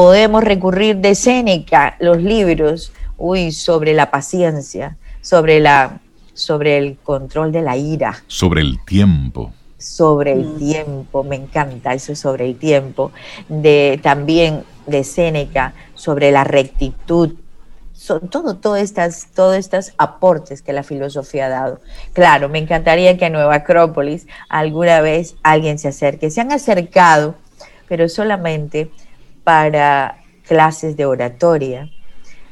[0.00, 6.00] Podemos recurrir de Séneca, los libros, uy, sobre la paciencia, sobre, la,
[6.32, 8.24] sobre el control de la ira.
[8.26, 9.52] Sobre el tiempo.
[9.76, 13.12] Sobre el tiempo, me encanta eso sobre el tiempo.
[13.50, 17.34] De, también de Séneca, sobre la rectitud,
[17.92, 21.80] son todo, todos estas, todos estos aportes que la filosofía ha dado.
[22.14, 26.30] Claro, me encantaría que a Nueva Acrópolis alguna vez alguien se acerque.
[26.30, 27.34] Se han acercado,
[27.86, 28.90] pero solamente
[29.50, 30.14] para
[30.46, 31.90] clases de oratoria,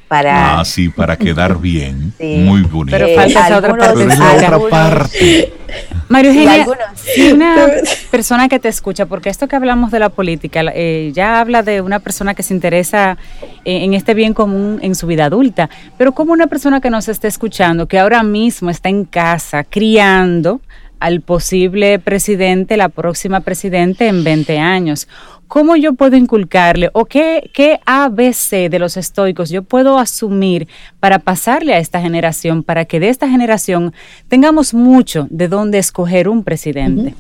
[0.09, 0.59] para...
[0.59, 2.13] Ah, sí, para quedar bien.
[2.21, 2.99] Muy bonito.
[2.99, 3.95] Pero falta esa otra parte.
[3.95, 5.53] Pero esa otra parte.
[6.09, 7.69] Mario Eugenia, si una
[8.11, 11.83] persona que te escucha, porque esto que hablamos de la política, eh, ya habla de
[11.83, 13.17] una persona que se interesa
[13.65, 17.07] eh, en este bien común en su vida adulta, pero como una persona que nos
[17.07, 20.61] está escuchando, que ahora mismo está en casa criando
[20.99, 25.07] al posible presidente, la próxima presidente en 20 años,
[25.49, 30.69] ¿cómo yo puedo inculcarle o qué, qué ABC de los estoicos yo puedo asumir
[31.01, 33.95] para pasarle a esta generación, para que de esta generación
[34.29, 37.15] tengamos mucho de dónde escoger un presidente?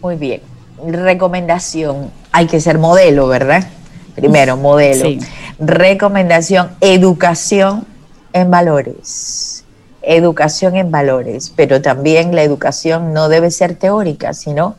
[0.00, 0.40] Muy bien.
[0.86, 3.68] Recomendación, hay que ser modelo, ¿verdad?
[4.14, 5.20] Primero, modelo.
[5.58, 7.84] Recomendación, educación
[8.32, 9.64] en valores.
[10.02, 14.76] Educación en valores, pero también la educación no debe ser teórica, sino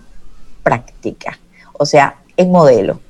[0.63, 1.37] práctica.
[1.73, 3.01] O sea, en modelo.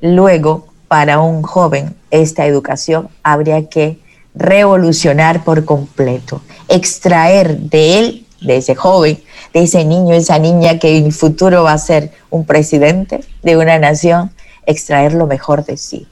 [0.00, 3.98] Luego, para un joven, esta educación habría que
[4.34, 9.22] revolucionar por completo, extraer de él, de ese joven,
[9.54, 13.56] de ese niño, esa niña que en el futuro va a ser un presidente de
[13.56, 14.32] una nación,
[14.66, 16.08] extraer lo mejor de sí.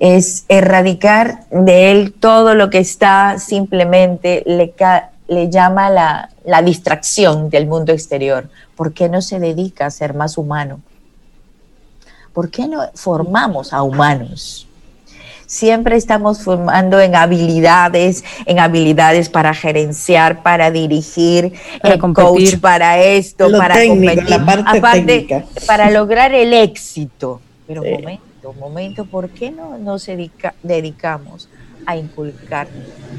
[0.00, 4.74] Es erradicar de él todo lo que está simplemente le,
[5.28, 8.48] le llama la, la distracción del mundo exterior.
[8.74, 10.80] ¿Por qué no se dedica a ser más humano?
[12.32, 14.66] ¿Por qué no formamos a humanos?
[15.46, 21.52] Siempre estamos formando en habilidades, en habilidades para gerenciar, para dirigir,
[21.82, 27.42] para coach para esto, para competir, aparte para lograr el éxito.
[27.66, 30.08] Pero un momento, momento, ¿por qué no nos
[30.62, 31.50] dedicamos
[31.84, 32.68] a inculcar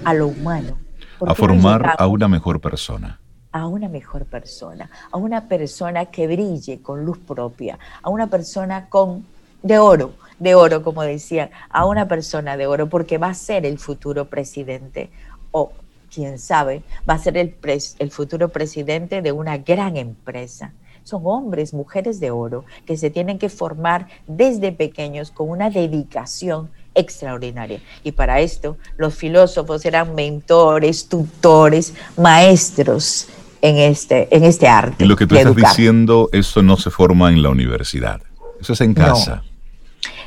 [0.04, 0.80] a lo humano?
[1.28, 3.20] A formar a una mejor persona
[3.54, 8.90] a una mejor persona, a una persona que brille con luz propia, a una persona
[8.90, 9.26] con
[9.62, 13.66] de oro, de oro como decían, a una persona de oro porque va a ser
[13.66, 15.10] el futuro presidente
[15.52, 15.72] o
[16.14, 17.56] quién sabe, va a ser el,
[18.00, 20.74] el futuro presidente de una gran empresa.
[21.04, 26.72] Son hombres, mujeres de oro que se tienen que formar desde pequeños con una dedicación
[26.96, 27.82] extraordinaria.
[28.04, 33.28] Y para esto los filósofos eran mentores, tutores, maestros
[33.64, 35.06] en este, en este arte.
[35.06, 38.22] Y lo que tú estás diciendo, eso no se forma en la universidad,
[38.60, 39.42] eso es en casa.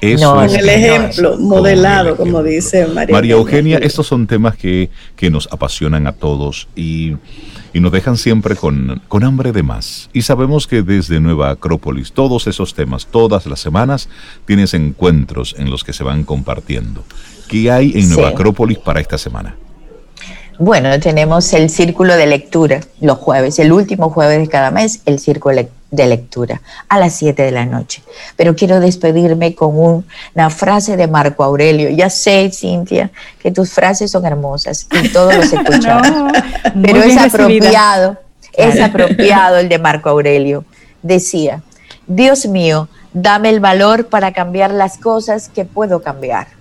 [0.01, 3.15] Eso es el ejemplo, modelado, como, dice María.
[3.15, 4.91] María Eugenia, estos son temas que,
[5.31, 7.17] nos apasionan a todos y,
[7.75, 10.09] y nos dejan siempre con, con, hambre de más.
[10.15, 14.09] Y sabemos que desde Nueva Acrópolis, todos esos temas, todas las semanas,
[14.47, 17.05] tienes encuentros en los que se van compartiendo.
[17.49, 19.57] ¿Qué hay en Nueva Acrópolis para esta semana?
[20.59, 25.19] Bueno, tenemos el círculo de lectura los jueves, el último jueves de cada mes, el
[25.19, 28.03] círculo de lectura a las 7 de la noche.
[28.37, 31.91] Pero quiero despedirme con una frase de Marco Aurelio.
[31.91, 36.33] Ya sé, Cintia, que tus frases son hermosas y todos los escuchamos.
[36.83, 38.17] pero es apropiado,
[38.55, 40.65] es apropiado el de Marco Aurelio.
[41.03, 41.63] Decía,
[42.07, 46.56] Dios mío, dame el valor para cambiar las cosas que puedo cambiar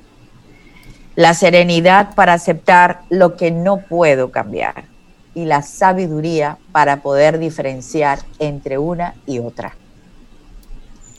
[1.16, 4.86] la serenidad para aceptar lo que no puedo cambiar
[5.34, 9.76] y la sabiduría para poder diferenciar entre una y otra.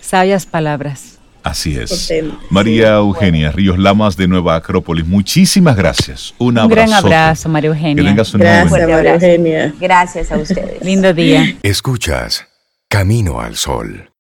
[0.01, 1.19] Sabias palabras.
[1.43, 2.13] Así es.
[2.51, 6.35] María Eugenia Ríos Lamas de Nueva Acrópolis, muchísimas gracias.
[6.39, 8.03] Un, un gran abrazo, María Eugenia.
[8.03, 9.75] Que tengas un gracias, María Eugenia.
[9.79, 10.83] Gracias a ustedes.
[10.85, 11.57] Lindo día.
[11.63, 12.49] Escuchas
[12.89, 14.11] Camino al Sol.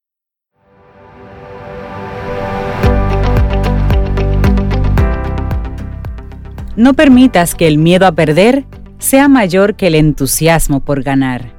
[6.76, 8.66] No permitas que el miedo a perder
[8.98, 11.54] sea mayor que el entusiasmo por ganar.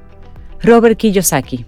[0.62, 1.64] Robert Kiyosaki.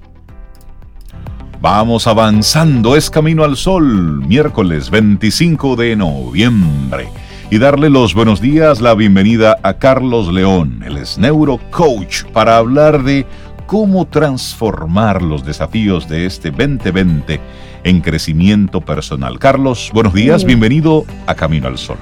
[1.61, 7.09] Vamos avanzando, es Camino al Sol, miércoles 25 de noviembre.
[7.51, 13.03] Y darle los buenos días, la bienvenida a Carlos León, el es neurocoach, para hablar
[13.03, 13.27] de
[13.67, 17.41] cómo transformar los desafíos de este 2020
[17.83, 19.41] en crecimiento personal.
[19.41, 21.99] Carlos, buenos días, bienvenido a Camino al Sol.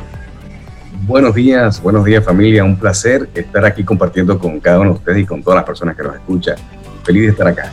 [1.03, 5.23] Buenos días, buenos días familia, un placer estar aquí compartiendo con cada uno de ustedes
[5.23, 6.57] y con todas las personas que nos escuchan.
[7.05, 7.73] Feliz de estar acá.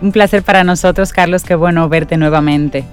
[0.00, 2.84] Un placer para nosotros, Carlos, qué bueno verte nuevamente.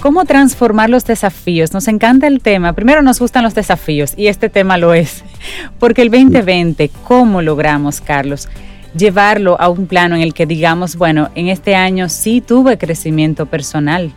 [0.00, 1.72] ¿Cómo transformar los desafíos?
[1.72, 2.72] Nos encanta el tema.
[2.72, 5.22] Primero nos gustan los desafíos y este tema lo es.
[5.78, 8.48] Porque el 2020, ¿cómo logramos, Carlos?
[8.96, 13.46] Llevarlo a un plano en el que digamos, bueno, en este año sí tuve crecimiento
[13.46, 14.12] personal.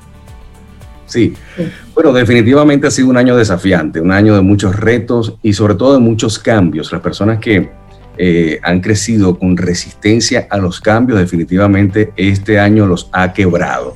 [1.08, 1.34] Sí,
[1.96, 5.94] bueno, definitivamente ha sido un año desafiante, un año de muchos retos y sobre todo
[5.94, 6.92] de muchos cambios.
[6.92, 7.70] Las personas que
[8.18, 13.96] eh, han crecido con resistencia a los cambios, definitivamente este año los ha quebrado.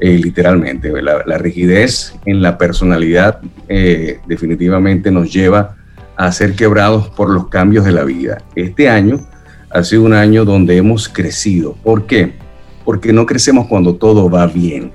[0.00, 0.92] eh, literalmente.
[1.02, 5.76] La, rigidez en la personalidad eh, definitivamente nos lleva
[6.16, 8.38] a ser quebrados por los cambios de la vida.
[8.54, 9.20] Este año
[9.70, 11.74] ha sido un año donde hemos crecido.
[11.82, 12.34] ¿Por qué?
[12.84, 14.92] Porque no crecemos cuando todo va bien.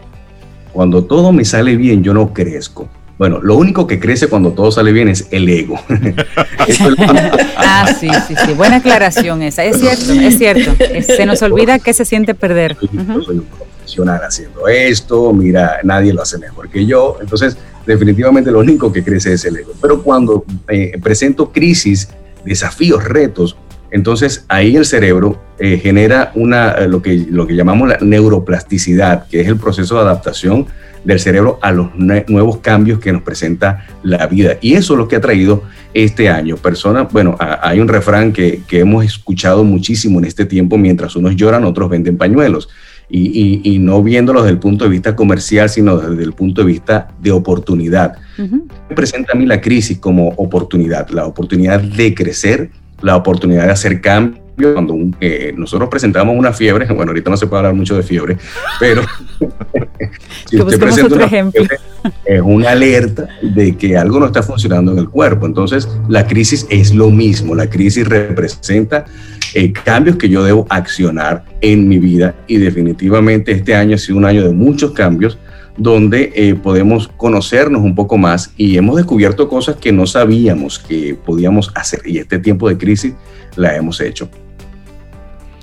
[0.73, 2.89] Cuando todo me sale bien, yo no crezco.
[3.17, 5.79] Bueno, lo único que crece cuando todo sale bien es el ego.
[7.57, 8.53] ah, sí, sí, sí.
[8.53, 9.63] Buena aclaración esa.
[9.63, 10.75] Es cierto, es cierto.
[11.05, 12.75] Se nos olvida que se siente perder.
[13.23, 17.17] soy un profesional haciendo esto, mira, nadie lo hace mejor que yo.
[17.21, 17.55] Entonces,
[17.85, 19.73] definitivamente lo único que crece es el ego.
[19.79, 22.09] Pero cuando eh, presento crisis,
[22.43, 23.55] desafíos, retos,
[23.93, 29.27] entonces ahí el cerebro eh, genera una, eh, lo, que, lo que llamamos la neuroplasticidad,
[29.27, 30.65] que es el proceso de adaptación
[31.03, 34.57] del cerebro a los nuevos cambios que nos presenta la vida.
[34.61, 35.61] Y eso es lo que ha traído
[35.93, 36.57] este año.
[36.57, 41.35] Personas, bueno, hay un refrán que, que, hemos escuchado muchísimo en este tiempo, mientras unos
[41.35, 42.69] lloran, otros venden pañuelos.
[43.09, 46.67] Y, y, no viéndolo desde el punto de vista comercial, sino desde el punto de
[46.67, 48.17] vista de oportunidad.
[48.39, 52.71] Me presenta a mí la crisis como oportunidad, la oportunidad de crecer,
[53.03, 57.47] la oportunidad de hacer cambios cuando eh, nosotros presentamos una fiebre, bueno, ahorita no se
[57.47, 58.37] puede hablar mucho de fiebre,
[58.79, 59.01] pero
[60.49, 61.79] si usted presenta una fiebre,
[62.25, 65.45] es una alerta de que algo no está funcionando en el cuerpo.
[65.45, 69.05] Entonces, la crisis es lo mismo, la crisis representa
[69.53, 74.17] eh, cambios que yo debo accionar en mi vida y definitivamente este año ha sido
[74.17, 75.37] un año de muchos cambios
[75.77, 81.15] donde eh, podemos conocernos un poco más y hemos descubierto cosas que no sabíamos que
[81.15, 83.13] podíamos hacer y este tiempo de crisis
[83.55, 84.29] la hemos hecho.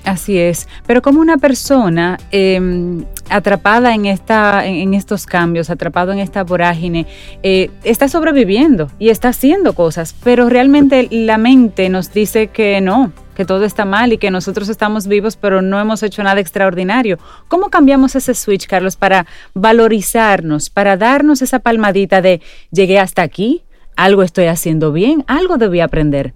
[0.03, 6.17] Así es, pero como una persona em, atrapada en, esta, en, estos cambios, atrapado en
[6.17, 7.05] esta vorágine,
[7.43, 13.11] eh, está sobreviviendo y está haciendo cosas, pero realmente la mente nos dice que no,
[13.35, 17.17] que todo está mal y que nosotros estamos vivos, pero no hemos hecho nada extraordinario.
[17.47, 23.63] ¿Cómo cambiamos ese switch, Carlos, para valorizarnos, para darnos esa palmadita de llegué hasta aquí,
[23.95, 26.33] algo estoy haciendo bien, algo debí aprender?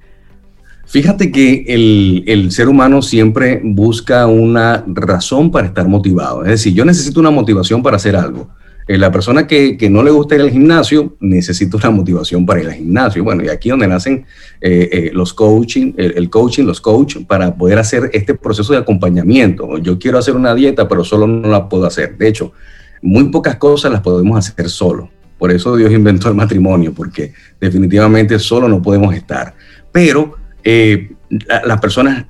[0.87, 6.43] Fíjate que el, ser humano siempre busca una razón para estar motivado.
[6.43, 8.49] Es decir, yo necesito una motivación para hacer algo.
[8.87, 12.67] Eh, la persona que, no le gusta ir al gimnasio necesita una motivación para ir
[12.67, 13.23] al gimnasio.
[13.23, 14.25] Bueno, y aquí donde nacen
[14.61, 19.77] eh, eh, los coaching, el, coaching, los coach, para poder hacer este proceso de acompañamiento.
[19.79, 22.17] Yo quiero hacer una dieta, pero solo no la puedo hacer.
[22.17, 22.53] De hecho,
[23.01, 25.09] muy pocas cosas las podemos hacer solo.
[25.37, 29.55] Por eso Dios inventó el matrimonio, porque definitivamente solo no podemos estar.
[29.91, 32.25] Pero eh, las personas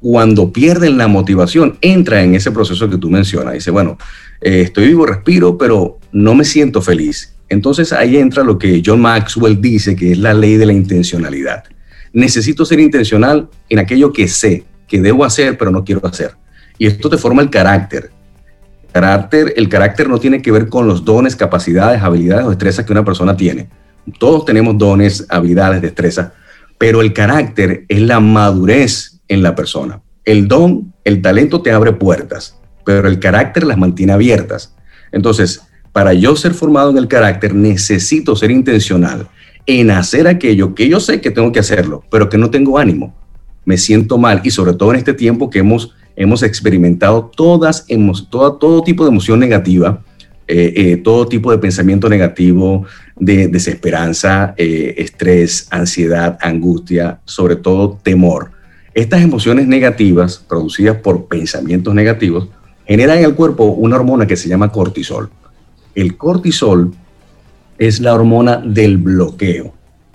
[0.00, 3.54] cuando pierden la motivación entran en ese proceso que tú mencionas.
[3.54, 3.98] Dice, bueno,
[4.40, 7.34] eh, estoy vivo, respiro, pero no me siento feliz.
[7.48, 11.64] Entonces ahí entra lo que John Maxwell dice, que es la ley de la intencionalidad.
[12.12, 16.32] Necesito ser intencional en aquello que sé, que debo hacer, pero no quiero hacer.
[16.78, 18.10] Y esto te forma el carácter.
[18.92, 19.52] carácter.
[19.56, 23.04] El carácter no tiene que ver con los dones, capacidades, habilidades o destrezas que una
[23.04, 23.68] persona tiene.
[24.18, 26.32] Todos tenemos dones, habilidades, destrezas,
[26.78, 30.00] pero el carácter es la madurez en la persona.
[30.24, 34.74] El don, el talento te abre puertas, pero el carácter las mantiene abiertas.
[35.12, 35.62] Entonces,
[35.92, 39.28] para yo ser formado en el carácter, necesito ser intencional
[39.66, 43.14] en hacer aquello que yo sé que tengo que hacerlo, pero que no tengo ánimo.
[43.64, 48.30] Me siento mal y sobre todo en este tiempo que hemos, hemos experimentado todas, hemos,
[48.30, 50.02] todo, todo tipo de emoción negativa,
[50.48, 52.84] eh, eh, todo tipo de pensamiento negativo,
[53.16, 58.50] de desesperanza, eh, estrés, ansiedad, angustia, sobre todo temor.
[58.92, 62.48] Estas emociones negativas, producidas por pensamientos negativos,
[62.90, 65.30] generan en el cuerpo una hormona que se llama cortisol.
[65.94, 66.92] El cortisol
[67.78, 69.72] es la hormona del bloqueo.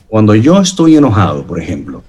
[0.09, 2.03] Cuando yo estoy enojado, por ejemplo,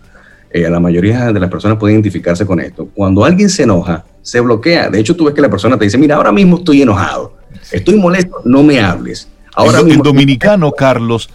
[0.52, 2.88] la mayoría de las personas pueden identificarse con esto.
[2.92, 4.90] Cuando alguien se enoja, se bloquea.
[4.90, 7.36] De hecho, tú ves que la persona te dice, mira, ahora mismo estoy enojado
[7.70, 9.28] Estoy molesto, no me hables.
[9.54, 11.30] Ahora el, dominicano, Carlos,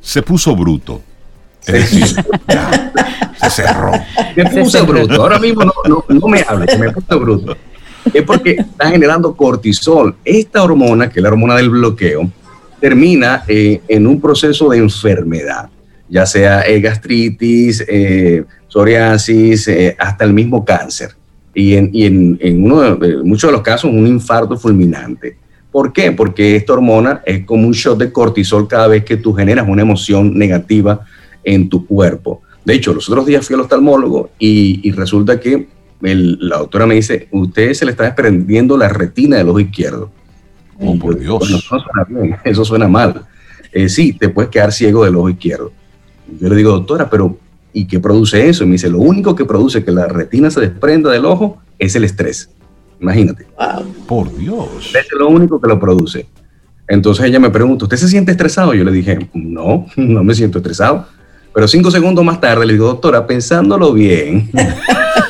[0.00, 1.00] se puso bruto.
[1.66, 2.24] Es decir,
[3.40, 3.92] se cerró.
[4.36, 5.20] Me puse bruto.
[5.20, 7.56] Ahora mismo no, me hables, me puse bruto.
[8.12, 10.16] Es porque está generando cortisol.
[10.24, 12.30] Esta hormona, que es la hormona del bloqueo,
[12.80, 15.68] termina eh, en un proceso de enfermedad,
[16.08, 21.10] ya sea eh, gastritis, eh, psoriasis, hasta el mismo cáncer.
[21.54, 22.38] Y en,
[23.24, 25.36] muchos de los casos, un infarto fulminante.
[25.72, 26.12] ¿Por qué?
[26.12, 29.82] Porque esta hormona es como un shot de cortisol cada vez que tú generas una
[29.82, 31.00] emoción negativa
[31.42, 32.42] en tu cuerpo.
[32.64, 35.68] De hecho, los otros días fui al oftalmólogo y, resulta que
[36.00, 40.10] la doctora me dice, usted se le está desprendiendo la retina del ojo izquierdo.
[40.80, 41.42] Oh, por Dios.
[41.50, 43.26] eso suena bien, eso suena mal.
[43.72, 45.72] Eh, sí, te puedes quedar ciego del ojo izquierdo.
[46.40, 47.36] Yo le digo, doctora, pero
[47.72, 48.64] ¿y qué produce eso?
[48.64, 51.94] Y me dice, lo único que produce que la retina se desprenda del ojo es
[51.96, 52.50] el estrés.
[53.00, 53.46] Imagínate.
[54.06, 54.94] Por Dios.
[54.94, 56.26] Es lo único que lo produce.
[56.86, 58.72] Entonces ella me pregunta, ¿usted se siente estresado?
[58.74, 61.06] Yo le dije, no, no me siento estresado.
[61.54, 64.50] Pero cinco segundos más tarde le digo, doctora, pensándolo bien.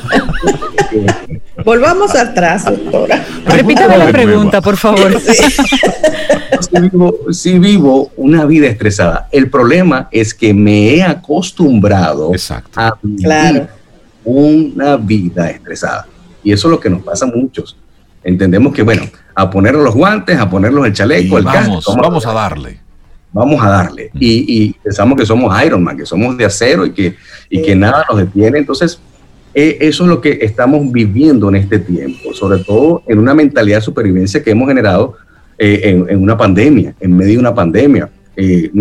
[1.65, 3.23] Volvamos atrás, doctora.
[3.45, 5.19] Repítame la pregunta, por favor.
[7.31, 9.27] Si vivo, una vida estresada.
[9.31, 12.31] El problema es que me he acostumbrado
[12.75, 13.67] a vivir
[14.23, 16.07] una vida estresada.
[16.43, 17.77] Y eso es lo que nos pasa a muchos.
[18.23, 19.03] Entendemos que, bueno,
[19.33, 22.79] a ponernos los guantes, a ponernos el chaleco, el vamos, Vamos a darle.
[23.31, 24.09] Vamos a darle.
[24.15, 27.15] Y, pensamos que somos Iron Man, que somos de acero y que,
[27.49, 28.59] y que nada nos detiene.
[28.59, 28.99] Entonces,
[29.53, 33.81] eso es lo que estamos viviendo en este tiempo, sobre todo en una mentalidad de
[33.81, 35.15] supervivencia que hemos generado
[35.57, 38.09] eh, en, una pandemia, en medio de una pandemia.
[38.35, 38.71] Eh,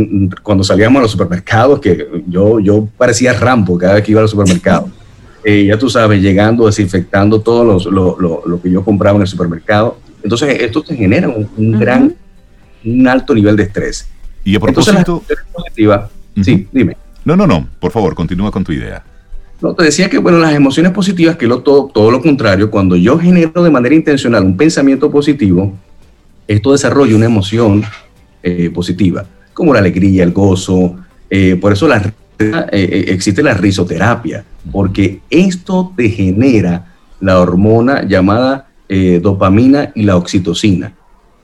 [0.42, 4.28] cuando salíamos a los supermercados, que yo, yo parecía rampo cada vez que iba al
[4.28, 4.88] supermercado.
[5.44, 9.98] ya tú sabes, llegando, desinfectando todo lo, lo, lo, que yo compraba en el supermercado.
[10.22, 12.14] Entonces, esto te genera un, gran,
[12.84, 14.08] un alto nivel de estrés.
[14.44, 15.22] Y a propósito...
[16.42, 16.96] Sí, dime.
[17.24, 19.02] No, no, no, por favor, continúa con tu idea.
[19.60, 22.94] No, te decía que, bueno, las emociones positivas, que lo, todo, todo lo contrario, cuando
[22.94, 25.72] yo genero de manera intencional un pensamiento positivo,
[26.46, 27.82] esto desarrolla una emoción
[28.42, 30.96] eh, positiva, como la alegría, el gozo.
[31.28, 38.66] Eh, por eso la, eh, existe la risoterapia, porque esto te genera la hormona llamada
[39.20, 40.94] dopamina y la oxitocina,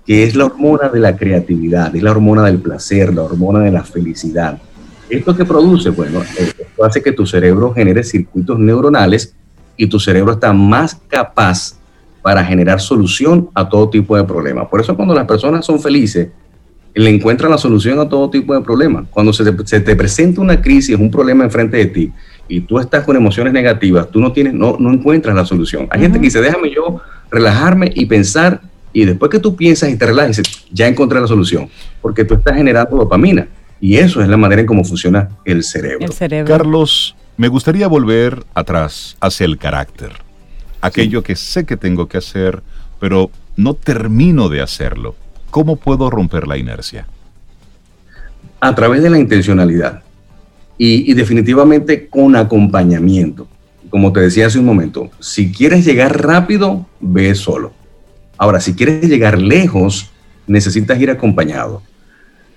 [0.06, 3.70] que es la hormona de la creatividad, es la hormona del placer, la hormona de
[3.70, 4.62] la felicidad.
[5.08, 5.90] ¿Esto que produce?
[5.90, 9.34] Bueno, esto hace que tu cerebro genere circuitos neuronales
[9.76, 11.76] y tu cerebro está más capaz
[12.22, 14.68] para generar solución a todo tipo de problemas.
[14.68, 16.28] Por eso cuando las personas son felices,
[16.94, 19.06] le encuentran la solución a todo tipo de problemas.
[19.10, 19.44] Cuando se
[19.80, 22.12] te, presenta una crisis, un problema enfrente de ti,
[22.48, 25.88] y tú estás con emociones negativas, tú no, tienes, no, no encuentras la solución.
[25.90, 27.00] Hay gente que dice, déjame yo
[27.30, 28.60] relajarme y pensar,
[28.92, 30.40] y después que tú piensas y te relajas,
[30.70, 31.68] ya encontré la solución,
[32.00, 33.48] porque tú estás generando dopamina.
[33.84, 36.08] Y eso es la manera en cómo funciona el cerebro.
[36.46, 40.10] Carlos, me gustaría volver atrás hacia el carácter.
[40.80, 42.62] Aquello que sé que tengo que hacer,
[42.98, 45.16] pero no termino de hacerlo.
[45.50, 47.06] ¿Cómo puedo romper la inercia?
[48.58, 50.02] A través de la intencionalidad
[50.78, 53.46] y, y definitivamente con acompañamiento.
[53.90, 57.74] Como te decía hace un momento, si quieres llegar rápido, ve solo.
[58.38, 60.10] Ahora, si quieres llegar lejos,
[60.46, 61.82] necesitas ir acompañado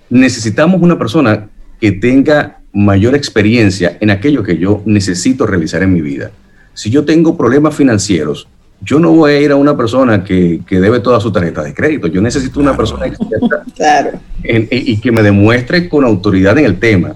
[0.10, 6.02] necesitamos una persona que tenga mayor experiencia en aquello que yo necesito realizar en mi
[6.02, 6.32] vida.
[6.74, 8.48] Si yo tengo problemas financieros,
[8.82, 12.08] yo no voy a ir a una persona que, debe toda su tarjeta de crédito.
[12.08, 13.64] Yo necesito una persona experta
[14.44, 17.16] y que me demuestre con autoridad en el tema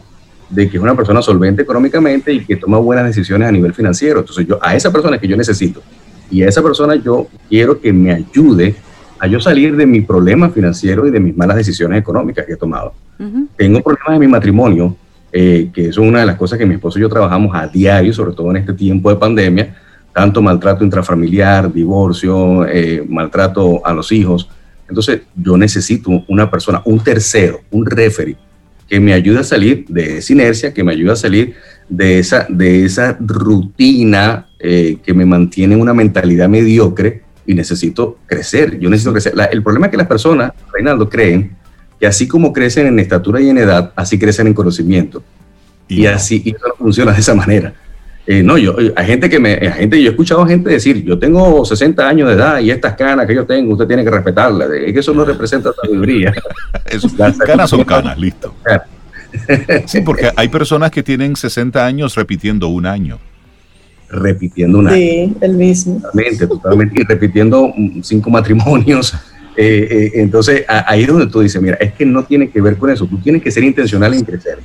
[0.50, 4.20] de que es una persona solvente económicamente y que toma buenas decisiones a nivel financiero.
[4.20, 5.82] Entonces yo a esa persona que yo necesito
[6.30, 8.76] y a esa persona yo quiero que me ayude
[9.22, 12.58] a yo salir de mi problema financiero y de mis malas decisiones económicas que he
[12.58, 12.96] tomado.
[13.56, 14.96] Tengo problemas en mi matrimonio,
[15.32, 18.12] eh, que es una de las cosas que mi esposo y yo trabajamos a diario,
[18.14, 19.76] sobre todo en este tiempo de pandemia,
[20.12, 24.50] tanto maltrato intrafamiliar, divorcio, eh, maltrato a los hijos.
[24.90, 28.38] Entonces yo necesito una persona, un tercero, un referee,
[28.90, 31.54] que me ayude a salir de esa inercia, que me ayude a salir
[31.88, 38.18] de esa, de esa rutina eh, que me mantiene en una mentalidad mediocre y necesito
[38.26, 38.80] crecer.
[38.80, 39.34] Yo necesito crecer.
[39.52, 41.56] el problema es que las personas, Reinaldo, creen
[42.00, 45.24] que así como crecen en estatura y en edad, así crecen en conocimiento.
[45.88, 47.74] Y, así, y eso no funciona de esa manera.
[48.26, 51.20] Eh, no, yo, hay gente que me, hay gente, yo he escuchado gente decir, yo
[51.20, 54.70] tengo 60 años de edad y estas canas que yo tengo, usted tiene que respetarlas.
[54.70, 56.34] Es que eso no representa sabiduría.
[57.46, 58.56] canas son canas, listo.
[59.86, 63.20] sí, porque hay personas que tienen 60 años repitiendo un año
[64.12, 64.94] repitiendo una.
[64.94, 66.00] Sí, el mismo.
[66.02, 67.02] Totalmente, totalmente.
[67.02, 69.14] Y repitiendo cinco matrimonios.
[69.58, 72.78] Eh, eh, entonces, ahí es donde tú dices, mira, es que no tiene que ver
[72.78, 73.06] con eso.
[73.06, 74.60] Tú tienes que ser intencional en crecer.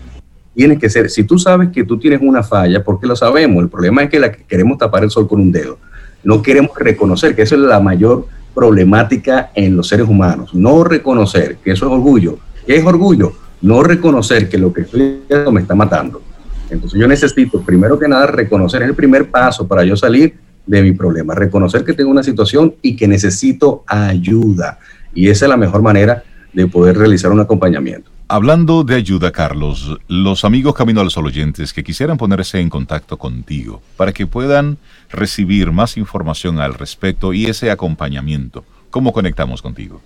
[0.54, 3.68] Tienes que ser, si tú sabes que tú tienes una falla, porque lo sabemos, el
[3.68, 5.80] problema es que la, queremos tapar el sol con un dedo.
[6.22, 10.54] No queremos reconocer que eso es la mayor problemática en los seres humanos.
[10.54, 12.38] No reconocer que eso es orgullo.
[12.66, 13.32] ¿Qué es orgullo?
[13.60, 16.22] No reconocer que lo que estoy haciendo me está matando.
[16.70, 20.34] Entonces yo necesito, primero que nada, reconocer, es el primer paso para yo salir
[20.66, 24.78] de mi problema, reconocer que tengo una situación y que necesito ayuda.
[25.14, 28.10] Y esa es la mejor manera de poder realizar un acompañamiento.
[28.28, 33.16] Hablando de ayuda, Carlos, los amigos Camino al Sol oyentes que quisieran ponerse en contacto
[33.16, 34.78] contigo para que puedan
[35.10, 40.00] recibir más información al respecto y ese acompañamiento, ¿cómo conectamos contigo?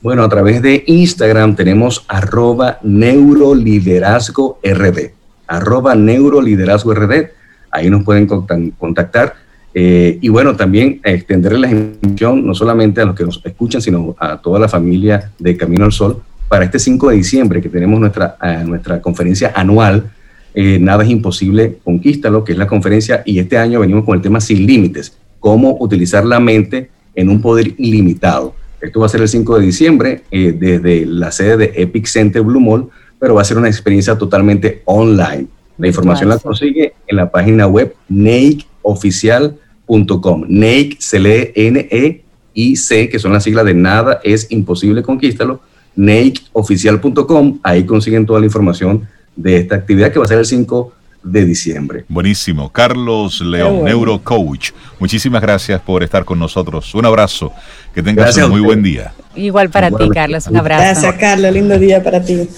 [0.00, 5.19] Bueno, a través de Instagram tenemos arroba neuroliderazgo rd
[5.50, 7.30] arroba neuroliderazgo RD.
[7.72, 9.34] Ahí nos pueden contactar.
[9.74, 14.16] Eh, y bueno, también extenderle la invitación no solamente a los que nos escuchan, sino
[14.18, 18.00] a toda la familia de Camino al Sol para este 5 de diciembre que tenemos
[18.00, 20.10] nuestra, nuestra conferencia anual.
[20.54, 24.22] Eh, Nada es imposible, conquístalo, que es la conferencia, y este año venimos con el
[24.22, 28.54] tema sin límites, cómo utilizar la mente en un poder ilimitado.
[28.80, 32.42] Esto va a ser el 5 de diciembre eh, desde la sede de Epic Center
[32.42, 32.88] Blue Mall,
[33.20, 35.46] pero va a ser una experiencia totalmente online.
[35.78, 40.46] La información la consigue en la página web nakeoficial.com.
[40.48, 45.60] Nake se lee N-E-I-C, que son las siglas de Nada es Imposible Conquístalo.
[45.96, 47.60] nakeoficial.com.
[47.62, 49.06] Ahí consiguen toda la información
[49.36, 52.06] de esta actividad que va a ser el 5 de diciembre.
[52.08, 52.72] Buenísimo.
[52.72, 54.70] Carlos León, Neurocoach.
[54.98, 56.94] Muchísimas gracias por estar con nosotros.
[56.94, 57.52] Un abrazo.
[57.94, 59.12] Que tengas un muy buen día.
[59.34, 60.46] Igual para ti, Carlos.
[60.46, 60.82] Un abrazo.
[60.82, 61.52] Gracias, Carlos.
[61.52, 62.48] Lindo día para ti.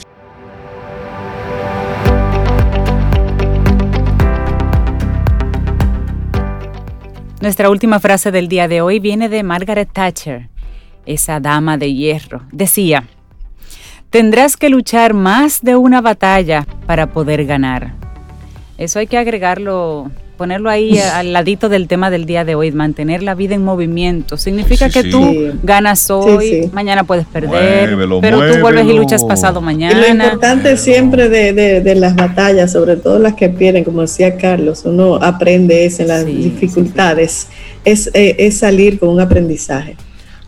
[7.43, 10.49] Nuestra última frase del día de hoy viene de Margaret Thatcher,
[11.07, 12.43] esa dama de hierro.
[12.53, 13.03] Decía,
[14.11, 17.95] tendrás que luchar más de una batalla para poder ganar.
[18.79, 20.13] Eso hay que agregarlo
[20.43, 24.37] ponerlo ahí al ladito del tema del día de hoy, mantener la vida en movimiento.
[24.37, 29.97] Significa que tú ganas hoy, mañana puedes perder, pero tú vuelves y luchas pasado mañana.
[29.97, 34.83] Y lo importante siempre de, las batallas, sobre todo las que pierden, como decía Carlos,
[34.85, 37.47] uno aprende eso en las dificultades,
[37.85, 39.97] es, eh, es salir con un aprendizaje.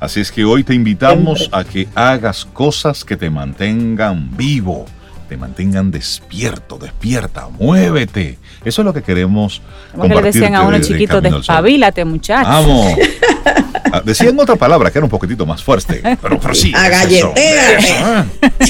[0.01, 4.87] Así es que hoy te invitamos a que hagas cosas que te mantengan vivo
[5.35, 8.39] te mantengan despierto, despierta, muévete.
[8.65, 9.63] Eso es lo que queremos.
[9.91, 12.49] Como que le decían a uno chiquito, despabilate, muchacho.
[12.49, 12.93] Vamos.
[13.93, 16.73] Ah, decían otra palabra que era un poquitito más fuerte, pero, pero sí.
[17.37, 18.25] ¿eh?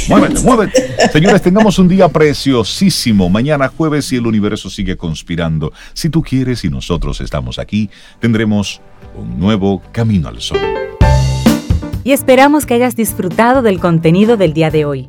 [0.08, 1.10] Muévete, muévete.
[1.10, 3.30] Señores, tengamos un día preciosísimo.
[3.30, 7.88] Mañana jueves, si el universo sigue conspirando, si tú quieres y nosotros estamos aquí,
[8.20, 8.82] tendremos
[9.16, 10.58] un nuevo camino al sol.
[12.02, 15.08] Y esperamos que hayas disfrutado del contenido del día de hoy.